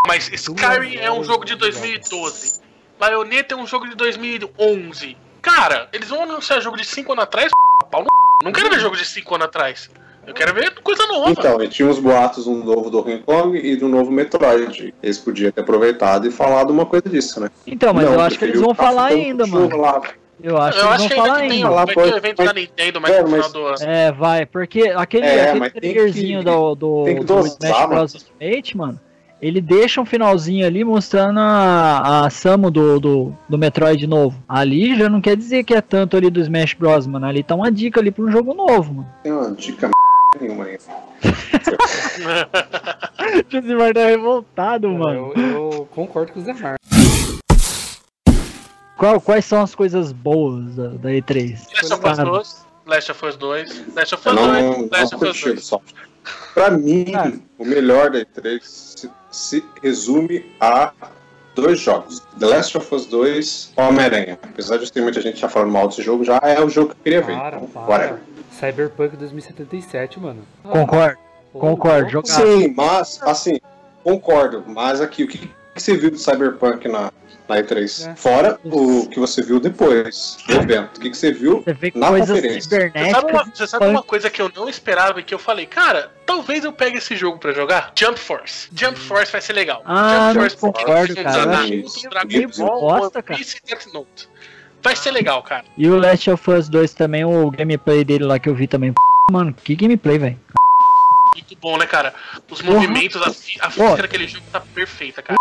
Mas 0.08 0.30
Skyrim 0.32 0.96
é 0.98 1.12
um 1.12 1.24
jogo 1.24 1.44
de 1.44 1.56
2012. 1.56 2.62
Bayonetta 2.98 3.54
é 3.54 3.58
um 3.58 3.68
jogo 3.68 3.88
de 3.90 3.96
2011. 3.96 5.18
Cara, 5.42 5.88
eles 5.94 6.10
vão 6.10 6.24
anunciar 6.24 6.62
jogo 6.62 6.78
de 6.78 6.86
5 6.86 7.12
anos 7.12 7.24
atrás? 7.26 7.52
Pau 7.92 8.02
no... 8.04 8.08
Não 8.44 8.52
quero 8.52 8.70
ver 8.70 8.80
jogo 8.80 8.96
de 8.96 9.06
5 9.06 9.36
anos 9.36 9.48
atrás. 9.48 9.90
Eu 10.27 10.34
quero 10.34 10.53
ver 10.53 10.74
coisa 10.84 11.07
nova. 11.07 11.31
Então, 11.31 11.63
e 11.63 11.69
tinha 11.69 11.88
uns 11.88 12.00
boatos 12.00 12.46
um 12.48 12.63
novo 12.63 12.89
do 12.89 13.00
Hong 13.00 13.19
Kong 13.19 13.57
e 13.57 13.75
do 13.77 13.88
novo 13.88 14.12
Metroid. 14.12 14.93
Eles 15.01 15.17
podiam 15.17 15.51
ter 15.51 15.62
aproveitado 15.62 16.27
e 16.27 16.31
falado 16.31 16.69
uma 16.69 16.86
coisa 16.86 17.07
disso, 17.10 17.39
né? 17.39 17.50
Então, 17.65 17.93
mas 17.93 18.05
Não, 18.05 18.13
eu 18.15 18.19
acho 18.22 18.38
que 18.38 18.43
eles 18.46 18.60
vão 18.60 18.75
falar 18.75 19.05
ainda, 19.07 19.48
mano. 19.48 19.77
Lá. 19.77 20.01
Eu 20.43 20.57
acho 20.57 20.77
que 20.79 20.86
eu 20.86 20.89
eles 20.89 20.96
acho 20.96 21.00
vão 21.00 21.07
que 21.07 21.13
ainda 21.13 21.25
falar 21.27 21.41
que 21.41 21.48
tem, 21.48 21.57
ainda. 21.57 21.69
Lá 21.69 21.86
vai 21.86 21.96
ter 21.96 22.15
evento 22.17 22.36
mas- 22.39 22.48
da 22.48 22.53
Nintendo 22.53 23.01
mais 23.01 23.13
É, 23.15 23.22
no 23.22 23.25
final 23.27 23.39
mas- 23.41 23.53
do 23.53 23.65
ano. 23.65 23.77
É, 23.81 24.12
vai, 24.12 24.46
porque 24.46 24.81
aquele, 24.96 25.25
É, 25.25 25.41
aquele 25.43 25.60
mas 25.60 25.72
tem 25.74 25.81
trailerzinho 25.81 26.39
que- 26.39 26.46
do, 26.46 26.75
do, 26.75 27.03
tem 27.05 27.13
que 27.15 27.22
do 27.22 27.25
dosar, 27.25 27.57
Smash. 27.72 27.88
Bros. 27.88 28.13
Ultimate, 28.13 28.77
mano, 28.77 29.00
ele 29.41 29.62
deixa 29.62 30.00
um 30.01 30.05
finalzinho 30.05 30.65
ali 30.65 30.84
mostrando 30.84 31.39
a, 31.39 32.25
a 32.25 32.29
Samu 32.29 32.69
do, 32.69 33.00
do, 33.00 33.34
do 33.50 33.57
Metroid 33.57 34.05
novo. 34.05 34.38
Ali 34.48 34.96
já 34.96 35.10
não 35.10 35.22
quer 35.22 35.36
dizer 35.38 35.63
que 35.63 35.74
é 35.74 35.81
tanto 35.81 36.15
ali 36.17 36.29
do 36.29 36.39
Smash 36.41 36.74
Bros, 36.75 37.07
mano. 37.07 37.25
Ali 37.25 37.41
tá 37.43 37.55
uma 37.55 37.72
dica 37.72 38.00
ali 38.00 38.12
pra 38.12 38.24
um 38.24 38.31
jogo 38.31 38.53
novo, 38.53 38.93
mano. 38.93 39.10
Tem 39.24 39.31
uma 39.31 39.51
dica 39.51 39.89
nenhuma 40.41 40.65
aí. 40.65 40.77
O 40.77 40.79
Josimar 43.51 43.94
tá 43.94 44.06
revoltado, 44.06 44.89
mano. 44.89 45.34
Eu, 45.36 45.44
eu 45.74 45.88
concordo 45.94 46.32
com 46.34 46.39
o 46.39 46.44
Zé 46.44 46.53
Mar. 46.53 46.75
Qual- 48.98 49.22
quais 49.22 49.46
são 49.46 49.62
as 49.62 49.75
coisas 49.75 50.12
boas 50.12 50.75
da, 50.75 50.88
da 50.89 51.10
E3? 51.10 51.51
Last 51.75 51.94
of 51.94 51.94
Us 51.94 52.00
Cara, 52.17 52.29
2, 52.29 52.65
Last 52.88 53.12
of 53.12 53.25
Us 53.25 53.36
2, 53.36 53.84
Last 53.96 54.15
of 54.15 54.29
Us 54.29 54.36
não, 54.36 54.48
2, 54.48 54.63
não 54.63 54.89
Last 54.91 55.15
of 55.15 55.25
Us 55.25 55.32
curti 55.32 55.50
o 55.50 55.53
2. 55.53 55.65
soft. 55.65 55.94
Pra 56.53 56.72
mim, 56.72 57.06
Cara. 57.06 57.34
o 57.58 57.65
melhor 57.65 58.10
da 58.12 58.20
E3 58.20 58.60
se, 58.63 59.10
se 59.32 59.63
resume 59.84 60.46
a 60.60 60.91
dois 61.56 61.79
jogos. 61.79 62.22
The 62.39 62.46
Last 62.48 62.77
of 62.77 62.94
Us 62.96 63.06
2 63.06 63.74
Homem-Aranha. 63.77 64.39
Apesar 64.44 64.77
de 64.77 64.91
ter 64.91 65.01
muita 65.01 65.22
gente 65.22 65.39
já 65.39 65.48
falando 65.48 65.72
mal 65.72 65.88
desse 65.88 66.01
jogo, 66.01 66.24
já 66.24 66.39
é 66.44 66.60
o 66.60 66.70
jogo 66.70 66.89
que 66.89 66.96
eu 66.96 67.03
queria 67.03 67.22
ver. 67.22 67.38
Para, 67.38 67.58
Então, 67.58 67.67
para. 67.67 67.88
whatever. 67.88 68.20
Cyberpunk 68.60 69.16
2077, 69.18 70.20
mano. 70.20 70.42
Ah, 70.64 70.70
Concordo, 70.70 71.18
pô, 71.54 71.60
concordo. 71.60 72.22
Sim, 72.26 72.74
mas, 72.76 73.20
assim, 73.22 73.60
concordo. 74.04 74.64
Mas 74.68 75.00
aqui, 75.00 75.24
o 75.24 75.28
que, 75.28 75.38
que 75.38 75.50
você 75.76 75.96
viu 75.96 76.10
do 76.10 76.18
Cyberpunk 76.18 76.88
na, 76.88 77.12
na 77.48 77.56
E3? 77.58 78.10
É. 78.12 78.16
Fora 78.16 78.60
o 78.64 79.08
que 79.08 79.20
você 79.20 79.44
viu 79.44 79.60
depois 79.60 80.38
do 80.48 80.54
evento. 80.56 80.98
O 80.98 81.02
que, 81.02 81.12
que 81.12 81.18
você 81.18 81.32
viu 81.32 81.62
Você 81.62 81.74
vê 81.74 81.92
na 81.94 82.08
conferência. 82.08 82.92
Você 82.92 83.12
sabe, 83.12 83.32
uma, 83.32 83.46
você 83.46 83.68
sabe 83.68 83.86
uma 83.86 84.04
coisa 84.04 84.30
que 84.30 84.42
eu 84.42 84.52
não 84.56 84.68
esperava 84.68 85.20
e 85.20 85.24
que 85.24 85.34
eu 85.36 85.40
falei, 85.40 85.68
cara, 85.68 86.12
talvez 86.26 86.64
eu 86.64 86.74
pegue 86.74 86.98
esse 86.98 87.16
jogo 87.16 87.38
pra 87.38 87.54
jogar? 87.54 87.92
Jump 87.96 88.20
Force. 88.20 88.70
Jump 88.74 88.98
Force 89.00 89.32
vai 89.32 89.42
ser 89.42 89.54
legal. 89.54 89.84
Ah, 89.86 90.32
Jump 90.34 90.36
não 90.36 90.42
Force 90.42 90.58
concordo, 90.58 91.16
cara. 91.16 91.60
um 91.62 91.82
do 91.82 92.10
Dragon 92.10 92.48
Ball, 92.58 92.80
bosta, 92.82 93.20
One 93.20 93.24
cara. 93.24 93.38
Piece 93.38 93.58
e 93.64 93.70
Death 93.70 93.94
Note. 93.94 94.30
Vai 94.88 94.96
ser 94.96 95.12
legal, 95.12 95.44
cara. 95.44 95.65
E 95.77 95.89
o 95.89 95.98
Last 95.98 96.32
of 96.32 96.50
Us 96.50 96.70
2 96.70 96.94
também, 96.94 97.25
o 97.25 97.51
gameplay 97.51 98.06
dele 98.06 98.24
lá 98.24 98.39
que 98.39 98.48
eu 98.48 98.56
vi 98.56 98.67
também. 98.67 98.94
Mano, 99.29 99.53
que 99.53 99.75
gameplay, 99.75 100.17
velho. 100.17 100.39
Muito 101.34 101.58
bom, 101.58 101.77
né, 101.77 101.86
cara? 101.86 102.13
Os 102.50 102.62
movimentos, 102.62 103.22
a, 103.22 103.27
a 103.67 103.70
física 103.70 104.01
daquele 104.03 104.29
jogo 104.29 104.46
tá 104.50 104.62
perfeita, 104.62 105.22
cara. 105.22 105.38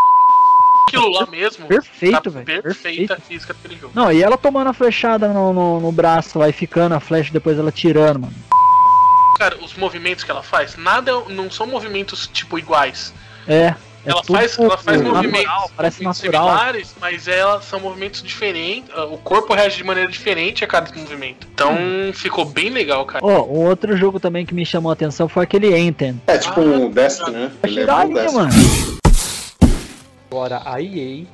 Aquilo 0.88 1.08
lá 1.12 1.26
mesmo. 1.26 1.68
Perfeito, 1.68 2.22
tá 2.22 2.28
velho. 2.28 2.44
perfeita 2.44 2.64
Perfeito. 2.64 3.12
a 3.12 3.16
física 3.18 3.54
daquele 3.54 3.80
jogo. 3.80 3.92
Não, 3.94 4.10
e 4.10 4.20
ela 4.20 4.36
tomando 4.36 4.70
a 4.70 4.72
flechada 4.72 5.28
no, 5.28 5.52
no, 5.52 5.78
no 5.78 5.92
braço 5.92 6.40
lá 6.40 6.48
e 6.48 6.52
ficando 6.52 6.96
a 6.96 7.00
flecha 7.00 7.32
depois 7.32 7.56
ela 7.56 7.70
tirando, 7.70 8.22
mano. 8.22 8.34
Cara, 9.38 9.58
os 9.62 9.74
movimentos 9.74 10.24
que 10.24 10.30
ela 10.32 10.42
faz, 10.42 10.76
nada 10.76 11.12
não 11.28 11.52
são 11.52 11.68
movimentos 11.68 12.26
tipo 12.26 12.58
iguais. 12.58 13.14
É. 13.46 13.76
é 14.06 14.10
ela, 14.10 14.22
tudo 14.22 14.36
faz, 14.36 14.58
ela 14.58 14.78
faz 14.78 15.00
natural, 15.00 15.16
movimentos, 15.22 15.70
parece 15.76 15.96
movimentos 16.02 16.22
natural. 16.22 16.48
similares, 16.48 16.94
mas 17.00 17.28
elas 17.28 17.64
são 17.64 17.80
movimentos 17.80 18.22
diferentes. 18.22 18.90
ah, 18.94 19.04
O 19.04 19.18
corpo 19.18 19.52
reage 19.52 19.76
de 19.78 19.84
maneira 19.84 20.10
diferente 20.10 20.64
a 20.64 20.66
cada 20.66 20.90
movimento. 20.94 21.46
Então 21.52 21.74
Hum. 21.74 22.12
ficou 22.14 22.44
bem 22.44 22.70
legal, 22.70 23.04
cara. 23.04 23.24
Ó, 23.24 23.44
um 23.44 23.66
outro 23.66 23.96
jogo 23.96 24.18
também 24.20 24.46
que 24.46 24.54
me 24.54 24.64
chamou 24.64 24.90
a 24.90 24.92
atenção 24.94 25.28
foi 25.28 25.44
aquele 25.44 25.76
Enten. 25.76 26.20
É 26.26 26.38
tipo 26.38 26.60
um 26.60 26.88
Destiny, 26.90 27.30
né? 27.32 27.50
Ele 27.62 27.80
é 27.80 27.94
um 27.94 28.12
Destiny. 28.14 28.34
mano. 28.34 28.52
Agora, 30.30 30.62
a 30.64 30.80
EA, 30.80 31.24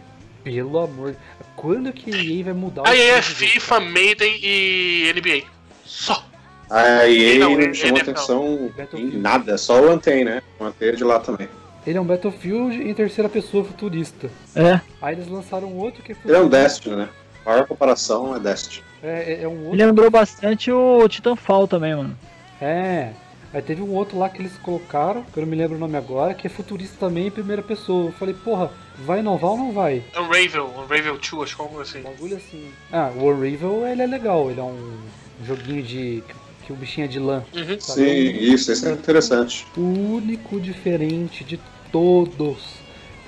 pelo 0.45 0.79
amor. 0.79 1.17
Quando 1.57 1.93
que 1.93 2.13
a 2.13 2.17
EA 2.17 2.45
vai 2.45 2.53
mudar 2.55 2.83
o 2.83 2.89
Aí 2.89 3.01
é 3.01 3.23
FIFA, 3.23 3.81
Maiden 3.81 4.39
e 4.43 5.13
NBA. 5.15 5.43
Só. 5.85 6.25
A 6.71 7.07
EA 7.07 7.39
Não, 7.39 7.51
não, 7.57 7.75
chamou 7.75 7.99
ele- 7.99 8.11
atenção 8.11 8.71
em 8.95 9.11
nada, 9.19 9.59
só 9.59 9.81
o 9.81 9.91
Anthem, 9.91 10.25
né? 10.25 10.43
O 10.59 10.65
Anthem 10.65 10.89
é 10.89 10.93
de 10.93 11.05
lá 11.05 11.19
também. 11.21 11.49
Ele 11.87 11.99
é 11.99 12.01
um 12.01 12.05
Battlefield 12.05 12.81
em 12.83 12.95
terceira 12.95 13.29
pessoa 13.29 13.65
futurista. 13.65 14.31
É. 14.55 14.81
Aí 15.01 15.15
eles 15.15 15.29
lançaram 15.29 15.77
outro 15.77 16.03
que 16.03 16.13
é 16.13 16.17
Ele 16.25 16.35
é 16.35 16.39
um 16.39 16.45
futurista. 16.45 16.63
Destiny, 16.69 16.97
né? 16.97 17.09
A 17.45 17.51
maior 17.51 17.67
comparação 17.67 18.37
é 18.37 18.41
Destiny. 18.41 18.85
É, 19.03 19.33
é, 19.33 19.43
é 19.43 19.49
um 19.49 19.65
outro. 19.65 19.77
Me 19.77 19.85
lembrou 19.85 20.11
bastante 20.11 20.71
o 20.71 21.09
Titanfall 21.09 21.67
também, 21.67 21.95
mano. 21.95 22.17
É. 22.61 23.11
Aí 23.53 23.61
teve 23.61 23.83
um 23.83 23.91
outro 23.91 24.19
lá 24.19 24.31
que 24.31 24.41
eles 24.41 24.57
colocaram, 24.59 25.23
que 25.25 25.39
eu 25.39 25.43
não 25.43 25.51
me 25.51 25.57
lembro 25.57 25.77
o 25.77 25.81
nome 25.81 25.97
agora, 25.97 26.33
que 26.33 26.47
é 26.47 26.51
futurista 26.51 26.97
também 26.99 27.27
em 27.27 27.31
primeira 27.31 27.63
pessoa. 27.63 28.07
Eu 28.07 28.13
falei, 28.13 28.35
porra, 28.35 28.71
vai 28.97 29.19
inovar 29.19 29.51
ou 29.51 29.59
não 29.59 29.73
vai? 29.73 30.03
Unravel, 30.17 30.73
Unravel 30.79 31.19
2, 31.19 31.43
acho 31.43 31.57
que 31.57 31.61
é 31.61 31.65
algo 31.65 31.81
assim. 31.81 31.99
Um 31.99 32.03
bagulho 32.05 32.37
assim. 32.37 32.71
Ah, 32.91 33.11
o 33.15 33.25
Unravel 33.25 33.87
ele 33.87 34.03
é 34.03 34.07
legal, 34.07 34.51
ele 34.51 34.61
é 34.61 34.63
um 34.63 34.99
joguinho 35.45 35.83
de. 35.83 36.23
que 36.65 36.73
o 36.73 36.77
bichinho 36.77 37.05
é 37.05 37.09
de 37.09 37.19
lã. 37.19 37.45
Uhum. 37.55 37.79
Sim, 37.79 38.05
isso, 38.05 38.73
isso 38.73 38.89
é 38.89 38.93
interessante. 38.93 39.67
O 39.77 39.83
único 39.83 40.59
diferente 40.59 41.45
de 41.45 41.61
todos 41.93 42.59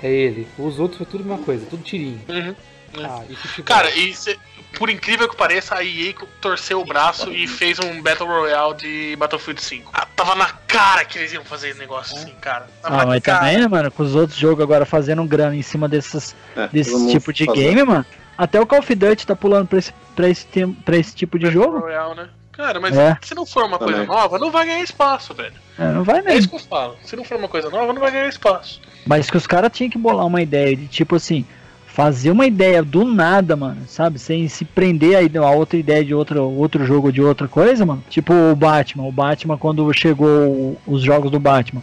é 0.03 0.11
ele. 0.11 0.47
Os 0.57 0.79
outros 0.79 0.97
foi 0.97 1.05
tudo 1.05 1.23
a 1.23 1.27
mesma 1.27 1.45
coisa, 1.45 1.65
tudo 1.69 1.83
tirinho. 1.83 2.19
Uhum. 2.27 2.55
Ah, 3.03 3.23
e 3.29 3.35
futebol. 3.35 3.65
Cara, 3.65 3.89
e 3.95 4.13
cê- 4.13 4.37
por 4.77 4.89
incrível 4.89 5.27
que 5.29 5.35
pareça, 5.35 5.75
a 5.75 5.83
EA 5.83 6.13
torceu 6.41 6.81
o 6.81 6.85
braço 6.85 7.31
e 7.31 7.47
fez 7.47 7.77
um 7.79 8.01
Battle 8.01 8.27
Royale 8.27 8.75
de 8.75 9.15
Battlefield 9.17 9.61
5. 9.61 9.91
Ah, 9.93 10.05
tava 10.15 10.35
na 10.35 10.45
cara 10.67 11.03
que 11.05 11.17
eles 11.17 11.31
iam 11.33 11.43
fazer 11.45 11.69
esse 11.69 11.79
negócio 11.79 12.15
assim, 12.17 12.33
cara. 12.41 12.67
Tava 12.81 13.01
Ah, 13.01 13.05
mas 13.05 13.21
cara. 13.21 13.39
também, 13.39 13.57
né, 13.59 13.67
mano, 13.67 13.91
com 13.91 14.03
os 14.03 14.15
outros 14.15 14.37
jogos 14.37 14.63
agora 14.63 14.85
fazendo 14.85 15.23
grana 15.25 15.55
em 15.55 15.61
cima 15.61 15.87
desses, 15.89 16.35
É, 16.55 16.67
desse 16.67 17.07
tipo 17.11 17.31
de 17.33 17.45
fazendo. 17.45 17.61
game, 17.63 17.83
mano. 17.83 18.05
Até 18.37 18.59
o 18.59 18.65
Call 18.65 18.79
of 18.79 18.95
Duty 18.95 19.25
tá 19.27 19.35
pulando 19.35 19.67
pra 19.67 19.79
esse, 19.79 19.93
pra 20.15 20.29
esse, 20.29 20.45
pra 20.85 20.97
esse 20.97 21.15
tipo 21.15 21.39
de 21.39 21.45
Battle 21.45 21.63
jogo. 21.63 21.79
Royale, 21.79 22.15
né? 22.15 22.29
Cara, 22.55 22.79
mas 22.79 22.95
É. 22.97 23.17
se 23.21 23.35
não 23.35 23.45
for 23.45 23.65
uma 23.65 23.77
coisa 23.77 24.01
Também. 24.01 24.07
nova, 24.07 24.39
não 24.39 24.49
vai 24.51 24.65
ganhar 24.65 24.81
espaço, 24.81 25.33
velho. 25.33 25.53
É, 25.77 25.91
não 25.91 26.03
vai 26.03 26.17
É 26.17 26.19
isso 26.19 26.27
mesmo. 26.29 26.49
que 26.51 26.55
eu 26.55 26.59
falo. 26.59 26.95
Se 27.03 27.15
não 27.15 27.23
for 27.23 27.37
uma 27.37 27.47
coisa 27.47 27.69
nova, 27.69 27.91
não 27.91 27.99
vai 28.01 28.11
ganhar 28.11 28.27
espaço. 28.29 28.79
Mas 29.05 29.29
que 29.29 29.37
os 29.37 29.45
caras 29.45 29.71
tinham 29.73 29.89
que 29.89 29.97
bolar 29.97 30.25
uma 30.25 30.41
ideia 30.41 30.75
de 30.75 30.87
tipo 30.87 31.15
assim, 31.15 31.45
fazer 31.85 32.31
uma 32.31 32.45
ideia 32.45 32.81
do 32.81 33.03
nada, 33.05 33.55
mano, 33.55 33.81
sabe? 33.87 34.19
Sem 34.19 34.47
se 34.47 34.63
prender 34.65 35.15
aí 35.17 35.29
a 35.37 35.51
outra 35.51 35.77
ideia 35.77 36.03
de 36.03 36.13
outro, 36.13 36.41
outro 36.43 36.85
jogo 36.85 37.11
de 37.11 37.21
outra 37.21 37.47
coisa, 37.47 37.85
mano. 37.85 38.03
Tipo 38.09 38.33
o 38.33 38.55
Batman. 38.55 39.03
O 39.07 39.11
Batman, 39.11 39.57
quando 39.57 39.91
chegou 39.93 40.77
os 40.87 41.01
jogos 41.01 41.29
do 41.31 41.39
Batman. 41.39 41.81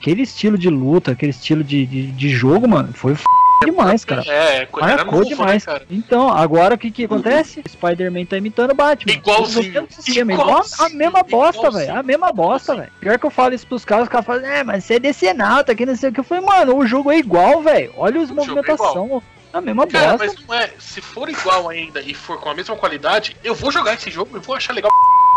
Aquele 0.00 0.22
estilo 0.22 0.56
de 0.56 0.70
luta, 0.70 1.10
aquele 1.10 1.30
estilo 1.30 1.64
de, 1.64 1.84
de, 1.84 2.06
de 2.12 2.28
jogo, 2.28 2.68
mano, 2.68 2.92
foi 2.92 3.12
f... 3.12 3.24
demais, 3.64 4.04
cara. 4.04 4.22
É, 4.26 4.56
era 4.62 4.68
Marcou 4.96 5.12
novo, 5.18 5.24
demais. 5.24 5.66
né, 5.66 5.72
cara? 5.72 5.86
Então, 5.90 6.28
agora 6.30 6.74
o 6.74 6.78
que 6.78 6.90
que 6.90 7.04
acontece? 7.04 7.62
Spider-Man 7.68 8.24
tá 8.24 8.36
imitando 8.36 8.70
o 8.70 8.74
Batman. 8.74 9.12
Igualzinho. 9.12 9.86
Sistema, 9.90 10.32
igual 10.32 10.62
a 10.78 10.88
mesma 10.90 11.22
bosta, 11.22 11.70
velho. 11.70 11.96
A 11.98 12.02
mesma 12.02 12.32
bosta, 12.32 12.76
velho. 12.76 12.92
Pior 13.00 13.18
que 13.18 13.26
eu 13.26 13.30
falo 13.30 13.54
isso 13.54 13.66
pros 13.66 13.84
caras, 13.84 14.04
os 14.04 14.08
caras 14.08 14.26
falam, 14.26 14.44
é, 14.46 14.62
mas 14.64 14.84
você 14.84 14.94
é 14.94 14.98
decenalta, 14.98 15.74
que 15.74 15.84
não 15.86 15.96
sei 15.96 16.10
o 16.10 16.12
que. 16.12 16.20
Eu 16.20 16.24
falei, 16.24 16.44
mano, 16.44 16.76
o 16.76 16.86
jogo 16.86 17.10
é 17.10 17.18
igual, 17.18 17.62
velho. 17.62 17.92
Olha 17.96 18.20
os 18.20 18.28
jogo 18.28 18.40
é 18.42 18.46
movimentação. 18.46 19.22
A 19.52 19.60
mesma 19.60 19.86
Cara, 19.86 20.16
bosta. 20.18 20.26
mas 20.26 20.46
não 20.46 20.54
é. 20.54 20.70
Se 20.78 21.00
for 21.00 21.28
igual 21.28 21.68
ainda 21.68 22.00
e 22.02 22.12
for 22.14 22.38
com 22.38 22.50
a 22.50 22.54
mesma 22.54 22.76
qualidade, 22.76 23.36
eu 23.42 23.54
vou 23.54 23.72
jogar 23.72 23.94
esse 23.94 24.10
jogo 24.10 24.36
e 24.36 24.40
vou 24.40 24.54
achar 24.54 24.72
legal. 24.74 24.90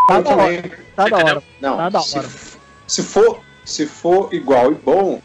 Tá 0.07 0.19
da 0.19 0.35
hora, 0.35 0.71
tá 0.95 1.07
da 1.07 1.17
hora. 1.17 1.43
Não, 1.61 1.77
Tá 1.77 1.89
da 1.89 1.99
se, 2.01 2.17
hora. 2.17 2.27
se 2.87 3.03
for, 3.03 3.39
se 3.63 3.85
for 3.85 4.33
igual 4.33 4.71
e 4.73 4.75
bom, 4.75 5.21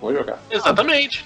vou 0.00 0.14
jogar. 0.14 0.38
Exatamente. 0.50 1.24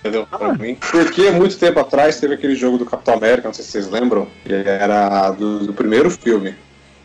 Entendeu? 0.00 0.26
Pra 0.26 0.54
mim. 0.54 0.76
Porque 0.76 1.30
muito 1.30 1.58
tempo 1.58 1.78
atrás 1.80 2.18
teve 2.20 2.34
aquele 2.34 2.54
jogo 2.54 2.78
do 2.78 2.86
Capitão 2.86 3.14
América, 3.14 3.48
não 3.48 3.54
sei 3.54 3.64
se 3.64 3.72
vocês 3.72 3.88
lembram, 3.88 4.26
que 4.44 4.52
era 4.52 5.30
do, 5.30 5.66
do 5.66 5.72
primeiro 5.72 6.10
filme. 6.10 6.54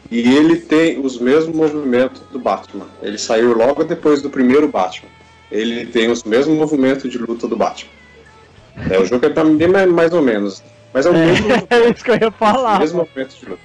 E 0.09 0.19
ele 0.35 0.57
tem 0.57 0.99
os 0.99 1.19
mesmos 1.19 1.55
movimentos 1.55 2.21
do 2.31 2.39
Batman. 2.39 2.87
Ele 3.01 3.17
saiu 3.17 3.55
logo 3.55 3.83
depois 3.83 4.21
do 4.21 4.29
primeiro 4.29 4.67
Batman. 4.67 5.07
Ele 5.49 5.85
tem 5.85 6.09
os 6.09 6.23
mesmos 6.23 6.57
movimentos 6.57 7.09
de 7.09 7.17
luta 7.17 7.47
do 7.47 7.55
Batman. 7.55 7.91
É, 8.89 8.99
o 8.99 9.05
jogo 9.05 9.25
é 9.25 9.29
também 9.29 9.67
mais, 9.67 9.89
mais 9.89 10.13
ou 10.13 10.21
menos. 10.21 10.63
Mas 10.93 11.05
é 11.05 11.09
o 11.09 11.13
mesmo, 11.13 11.47
É 11.69 11.89
isso 11.89 12.03
que 12.03 12.11
eu 12.11 12.15
ia 12.15 12.31
falar. 12.31 12.79
mesmo 12.79 12.99
movimento 12.99 13.35
de 13.37 13.45
luta. 13.45 13.61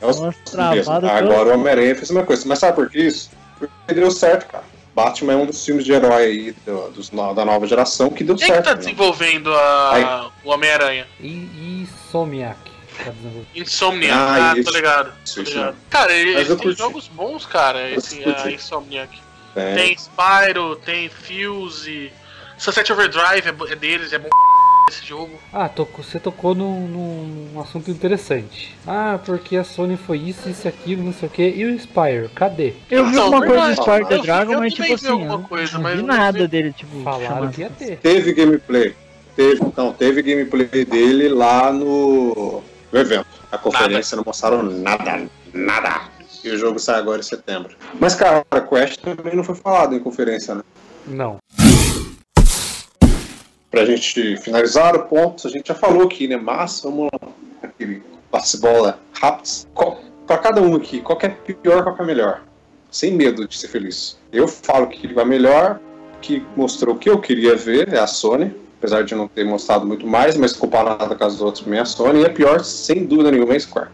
É 0.00 0.06
os 0.06 0.20
mesmos. 0.20 0.88
Agora 0.88 1.48
o 1.48 1.54
Homem-Aranha 1.54 1.94
fez 1.94 2.10
a 2.10 2.14
mesma 2.14 2.26
coisa. 2.26 2.44
Mas 2.46 2.58
sabe 2.58 2.76
por 2.76 2.90
que 2.90 3.00
isso? 3.00 3.30
Porque 3.58 3.94
deu 3.94 4.10
certo, 4.10 4.46
cara. 4.50 4.64
Batman 4.98 5.32
é 5.32 5.36
um 5.36 5.46
dos 5.46 5.64
filmes 5.64 5.84
de 5.84 5.92
herói 5.92 6.24
aí 6.24 6.52
do- 6.66 6.90
dos 6.90 7.08
da 7.10 7.44
nova 7.44 7.66
geração 7.68 8.10
que 8.10 8.24
deu 8.24 8.34
Quem 8.34 8.46
é 8.46 8.48
que 8.48 8.52
certo. 8.54 8.64
tá 8.64 8.70
né? 8.72 8.78
desenvolvendo 8.78 9.54
a, 9.54 10.30
o 10.44 10.50
Homem-Aranha? 10.50 11.06
E, 11.20 11.86
Insomniac. 11.88 12.58
Tá. 13.04 13.12
Insomniac. 13.54 14.12
Ah, 14.12 14.50
Ah, 14.50 14.54
tô 14.54 14.60
isso. 14.60 14.70
ligado. 14.72 15.12
Isso, 15.24 15.34
Tô 15.36 15.42
isso, 15.42 15.52
ligado. 15.52 15.76
Cara, 15.88 16.12
ele, 16.12 16.32
Mas 16.34 16.40
ele 16.42 16.50
eu 16.52 16.56
tem 16.56 16.66
curti. 16.66 16.78
jogos 16.78 17.06
bons, 17.08 17.46
cara, 17.46 17.88
esse, 17.90 18.24
a 18.24 18.50
Insomniac. 18.50 19.16
É. 19.54 19.74
Tem 19.74 19.96
Spyro, 19.96 20.76
tem 20.76 21.08
Fuse, 21.08 22.12
Sunset 22.58 22.92
Overdrive 22.92 23.46
é, 23.48 23.72
é 23.72 23.76
deles, 23.76 24.12
é 24.12 24.18
bom 24.18 24.28
esse 24.88 25.04
jogo. 25.06 25.30
Ah, 25.52 25.68
tocou- 25.68 26.02
você 26.04 26.18
tocou 26.18 26.54
num, 26.54 26.86
num- 26.88 27.60
assunto 27.60 27.90
interessante. 27.90 28.76
Ah, 28.86 29.18
porque 29.24 29.56
a 29.56 29.64
Sony 29.64 29.96
foi 29.96 30.18
isso, 30.18 30.48
isso, 30.48 30.66
aquilo, 30.66 31.02
não 31.02 31.12
sei 31.12 31.28
o 31.28 31.30
que. 31.32 31.42
E 31.48 31.64
o 31.64 31.78
Spire, 31.78 32.28
cadê? 32.34 32.74
Eu 32.90 33.06
vi 33.06 33.14
Não, 33.16 33.24
alguma 33.24 33.46
coisa 33.46 33.74
do 33.74 33.90
Eu 33.90 34.06
the 34.06 34.18
Dragon, 34.18 34.52
eu 34.54 34.58
mas 34.60 34.74
tipo 34.74 34.94
assim, 34.94 35.08
alguma 35.08 35.34
eu 35.34 35.38
coisa, 35.40 35.72
não 35.74 35.82
mas 35.82 35.96
vi 35.96 36.02
nada 36.02 36.38
vi. 36.40 36.48
dele, 36.48 36.72
tipo, 36.72 37.02
Falaram 37.02 37.50
que 37.50 37.60
ia 37.60 37.70
ter. 37.70 37.98
Teve 37.98 38.32
gameplay. 38.32 38.94
Teve, 39.36 39.60
não, 39.76 39.92
teve 39.92 40.20
gameplay 40.22 40.84
dele 40.84 41.28
lá 41.28 41.72
no, 41.72 42.62
no 42.90 42.98
evento. 42.98 43.26
A 43.52 43.56
conferência 43.58 44.16
não 44.16 44.24
mostraram 44.26 44.62
nada, 44.62 45.28
nada. 45.54 46.00
E 46.42 46.50
o 46.50 46.58
jogo 46.58 46.78
sai 46.78 46.98
agora 46.98 47.20
em 47.20 47.22
setembro. 47.24 47.76
Mas, 48.00 48.14
cara, 48.14 48.44
a 48.50 48.60
Quest 48.60 48.98
também 49.00 49.34
não 49.36 49.44
foi 49.44 49.54
falado 49.54 49.94
em 49.94 50.00
conferência, 50.00 50.54
né? 50.54 50.62
Não. 51.06 51.38
Pra 53.78 53.84
gente 53.84 54.36
finalizar 54.38 54.96
o 54.96 55.04
ponto, 55.04 55.46
a 55.46 55.50
gente 55.50 55.68
já 55.68 55.74
falou 55.74 56.02
aqui, 56.02 56.26
né? 56.26 56.36
Mas 56.36 56.80
vamos 56.80 57.08
lá. 57.12 57.28
Aquele 57.62 58.02
passe-bola 58.28 58.98
rápido. 59.12 59.68
Pra 60.26 60.36
cada 60.36 60.60
um 60.60 60.74
aqui, 60.74 61.00
qual 61.00 61.16
que 61.16 61.26
é 61.26 61.28
pior, 61.28 61.84
qual 61.84 61.94
que 61.94 62.02
é 62.02 62.04
melhor? 62.04 62.42
Sem 62.90 63.12
medo 63.12 63.46
de 63.46 63.56
ser 63.56 63.68
feliz. 63.68 64.18
Eu 64.32 64.48
falo 64.48 64.88
que 64.88 65.06
ele 65.06 65.14
vai 65.14 65.24
melhor, 65.24 65.78
que 66.20 66.44
mostrou 66.56 66.96
o 66.96 66.98
que 66.98 67.08
eu 67.08 67.20
queria 67.20 67.54
ver, 67.54 67.94
é 67.94 68.00
a 68.00 68.06
Sony. 68.08 68.52
Apesar 68.78 69.04
de 69.04 69.14
não 69.14 69.28
ter 69.28 69.44
mostrado 69.44 69.86
muito 69.86 70.04
mais, 70.04 70.36
mas 70.36 70.54
comparado 70.54 71.14
com 71.14 71.24
as 71.24 71.40
outras, 71.40 71.62
também 71.62 71.78
é 71.78 71.82
a 71.82 71.86
Sony. 71.86 72.22
E 72.22 72.26
a 72.26 72.30
pior, 72.30 72.64
sem 72.64 73.06
dúvida 73.06 73.30
nenhuma, 73.30 73.52
é 73.52 73.58
a 73.58 73.60
Square. 73.60 73.90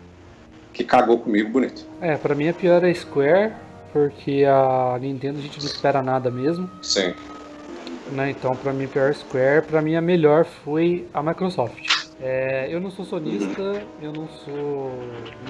Que 0.72 0.82
cagou 0.82 1.18
comigo 1.18 1.50
bonito. 1.50 1.86
É, 2.00 2.16
pra 2.16 2.34
mim 2.34 2.48
a 2.48 2.54
pior 2.54 2.82
é 2.82 2.90
a 2.90 2.94
Square, 2.94 3.52
porque 3.92 4.46
a 4.46 4.96
Nintendo 4.98 5.40
a 5.40 5.42
gente 5.42 5.58
não 5.58 5.66
espera 5.66 6.02
nada 6.02 6.30
mesmo. 6.30 6.70
Sim. 6.80 7.12
Né? 8.12 8.30
Então, 8.30 8.54
pra 8.56 8.72
mim, 8.72 8.86
pior 8.86 9.12
Square, 9.14 9.62
pra 9.66 9.80
mim 9.82 9.94
a 9.96 10.00
melhor 10.00 10.44
foi 10.44 11.06
a 11.12 11.22
Microsoft. 11.22 11.86
É, 12.20 12.68
eu 12.70 12.80
não 12.80 12.90
sou 12.90 13.04
sonista, 13.04 13.82
eu 14.00 14.12
não 14.12 14.28
sou 14.28 14.92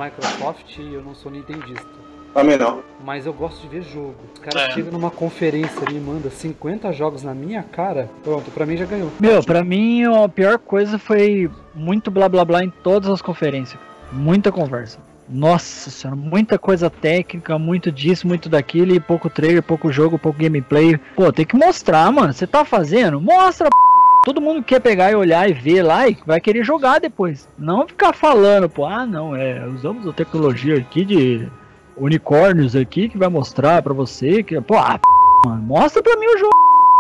Microsoft, 0.01 0.79
eu 0.79 1.03
não 1.03 1.15
sou 1.15 1.31
nintendista. 1.31 1.87
Também 2.33 2.57
não. 2.59 2.83
Mas 3.05 3.27
eu 3.27 3.33
gosto 3.33 3.61
de 3.63 3.69
ver 3.69 3.83
jogo. 3.83 4.17
Os 4.35 4.41
caras 4.41 4.71
É. 4.71 4.73
chegam 4.73 4.91
numa 4.91 5.11
conferência 5.11 5.87
ali 5.87 5.99
e 5.99 6.01
mandam 6.01 6.31
50 6.31 6.91
jogos 6.93 7.23
na 7.23 7.33
minha 7.33 7.63
cara, 7.63 8.11
pronto, 8.25 8.51
pra 8.51 8.67
mim 8.67 8.77
já 8.77 8.87
ganhou. 8.87 9.11
Meu, 9.21 9.41
pra 9.45 9.63
mim 9.63 10.03
a 10.05 10.29
pior 10.29 10.59
coisa 10.59 10.99
foi 10.99 11.49
muito 11.75 12.11
blá 12.11 12.29
blá 12.29 12.45
blá 12.45 12.65
em 12.65 12.71
todas 12.83 13.09
as 13.09 13.23
conferências. 13.23 13.81
Muita 14.11 14.51
conversa. 14.51 14.99
Nossa 15.29 15.91
senhora, 15.91 16.17
muita 16.17 16.59
coisa 16.59 16.91
técnica, 16.91 17.59
muito 17.59 17.91
disso, 17.91 18.27
muito 18.27 18.49
daquilo, 18.49 18.95
e 18.95 19.01
pouco 19.01 19.31
trailer, 19.31 19.63
pouco 19.63 19.91
jogo, 19.91 20.19
pouco 20.19 20.39
gameplay. 20.39 20.99
Pô, 21.17 21.33
tem 21.33 21.47
que 21.47 21.57
mostrar, 21.57 22.11
mano. 22.13 22.33
Você 22.33 22.47
tá 22.47 22.65
fazendo? 22.65 23.21
Mostra, 23.21 23.69
p***. 23.69 23.77
Todo 24.25 24.41
mundo 24.41 24.63
quer 24.63 24.81
pegar 24.81 25.11
e 25.11 25.15
olhar 25.15 25.49
e 25.49 25.53
ver 25.53 25.83
lá 25.83 26.09
e 26.09 26.17
vai 26.27 26.41
querer 26.41 26.65
jogar 26.65 26.99
depois. 26.99 27.49
Não 27.59 27.87
ficar 27.87 28.13
falando, 28.13 28.69
pô, 28.69 28.85
ah 28.87 29.07
não, 29.07 29.35
é, 29.35 29.67
usamos 29.67 30.07
a 30.07 30.13
tecnologia 30.13 30.77
aqui 30.77 31.05
de 31.05 31.49
unicórnios 31.97 32.75
aqui 32.75 33.09
que 33.09 33.19
vai 33.19 33.29
mostrar 33.29 33.83
pra 33.83 33.93
você 33.93 34.43
que, 34.43 34.61
pô, 34.61 34.77
ah, 34.77 34.99
p***, 34.99 35.49
mano, 35.49 35.63
mostra 35.63 36.03
pra 36.03 36.17
mim 36.17 36.27
o 36.27 36.39
jogo. 36.39 36.55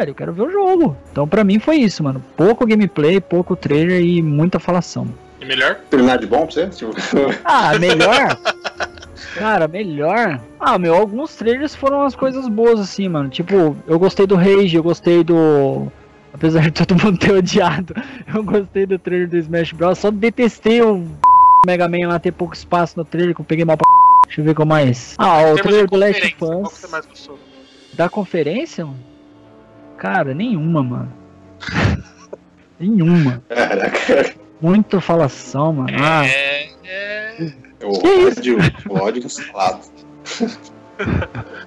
Eu 0.04 0.14
quero 0.14 0.32
ver 0.32 0.42
o 0.42 0.50
jogo. 0.50 0.96
Então, 1.12 1.28
pra 1.28 1.44
mim 1.44 1.60
foi 1.60 1.76
isso, 1.76 2.02
mano. 2.02 2.22
Pouco 2.36 2.66
gameplay, 2.66 3.20
pouco 3.20 3.54
trailer 3.54 4.04
e 4.04 4.20
muita 4.20 4.58
falação. 4.58 5.06
É 5.44 5.46
melhor? 5.46 5.76
Terminar 5.90 6.18
de 6.18 6.26
bom 6.26 6.46
pra 6.46 6.54
você? 6.54 6.66
Tipo, 6.68 6.92
Ah, 7.44 7.78
melhor? 7.78 8.38
Cara, 9.34 9.68
melhor? 9.68 10.40
Ah, 10.58 10.78
meu, 10.78 10.94
alguns 10.94 11.36
trailers 11.36 11.74
foram 11.74 11.98
umas 11.98 12.16
coisas 12.16 12.48
boas, 12.48 12.80
assim, 12.80 13.08
mano. 13.08 13.28
Tipo, 13.28 13.76
eu 13.86 13.98
gostei 13.98 14.26
do 14.26 14.36
Rage, 14.36 14.74
eu 14.74 14.82
gostei 14.82 15.22
do. 15.22 15.92
Apesar 16.32 16.62
de 16.62 16.70
todo 16.70 17.00
mundo 17.04 17.18
ter 17.18 17.32
odiado, 17.32 17.94
eu 18.34 18.42
gostei 18.42 18.86
do 18.86 18.98
trailer 18.98 19.28
do 19.28 19.36
Smash 19.36 19.72
Bros. 19.72 19.98
Só 19.98 20.10
detestei 20.10 20.80
o 20.80 21.06
Mega 21.66 21.86
Man 21.88 22.08
lá 22.08 22.18
ter 22.18 22.32
pouco 22.32 22.54
espaço 22.54 22.98
no 22.98 23.04
trailer, 23.04 23.34
que 23.34 23.40
eu 23.42 23.44
peguei 23.44 23.64
mal 23.64 23.76
pra. 23.76 23.86
Deixa 24.26 24.40
eu 24.40 24.44
ver 24.46 24.54
qual 24.54 24.66
mais. 24.66 25.14
Ah, 25.18 25.52
o 25.52 25.56
trailer 25.56 25.86
do 25.86 25.96
Last 25.96 26.36
of 26.40 26.66
Us. 26.66 27.30
Da 27.92 28.08
conferência, 28.08 28.86
mano? 28.86 28.98
Cara, 29.98 30.32
nenhuma, 30.34 30.82
mano. 30.82 31.12
nenhuma. 32.80 33.42
caraca. 33.48 34.43
Muita 34.64 34.98
falação, 34.98 35.74
mano. 35.74 35.90
Ah, 36.02 36.24
É, 36.26 36.70
é... 36.86 37.36
O 37.84 38.00
Que 38.00 38.08
isso? 38.08 38.38
ódio, 38.40 38.58
o 38.88 38.94
ódio 38.98 39.26
instalado. 39.26 39.80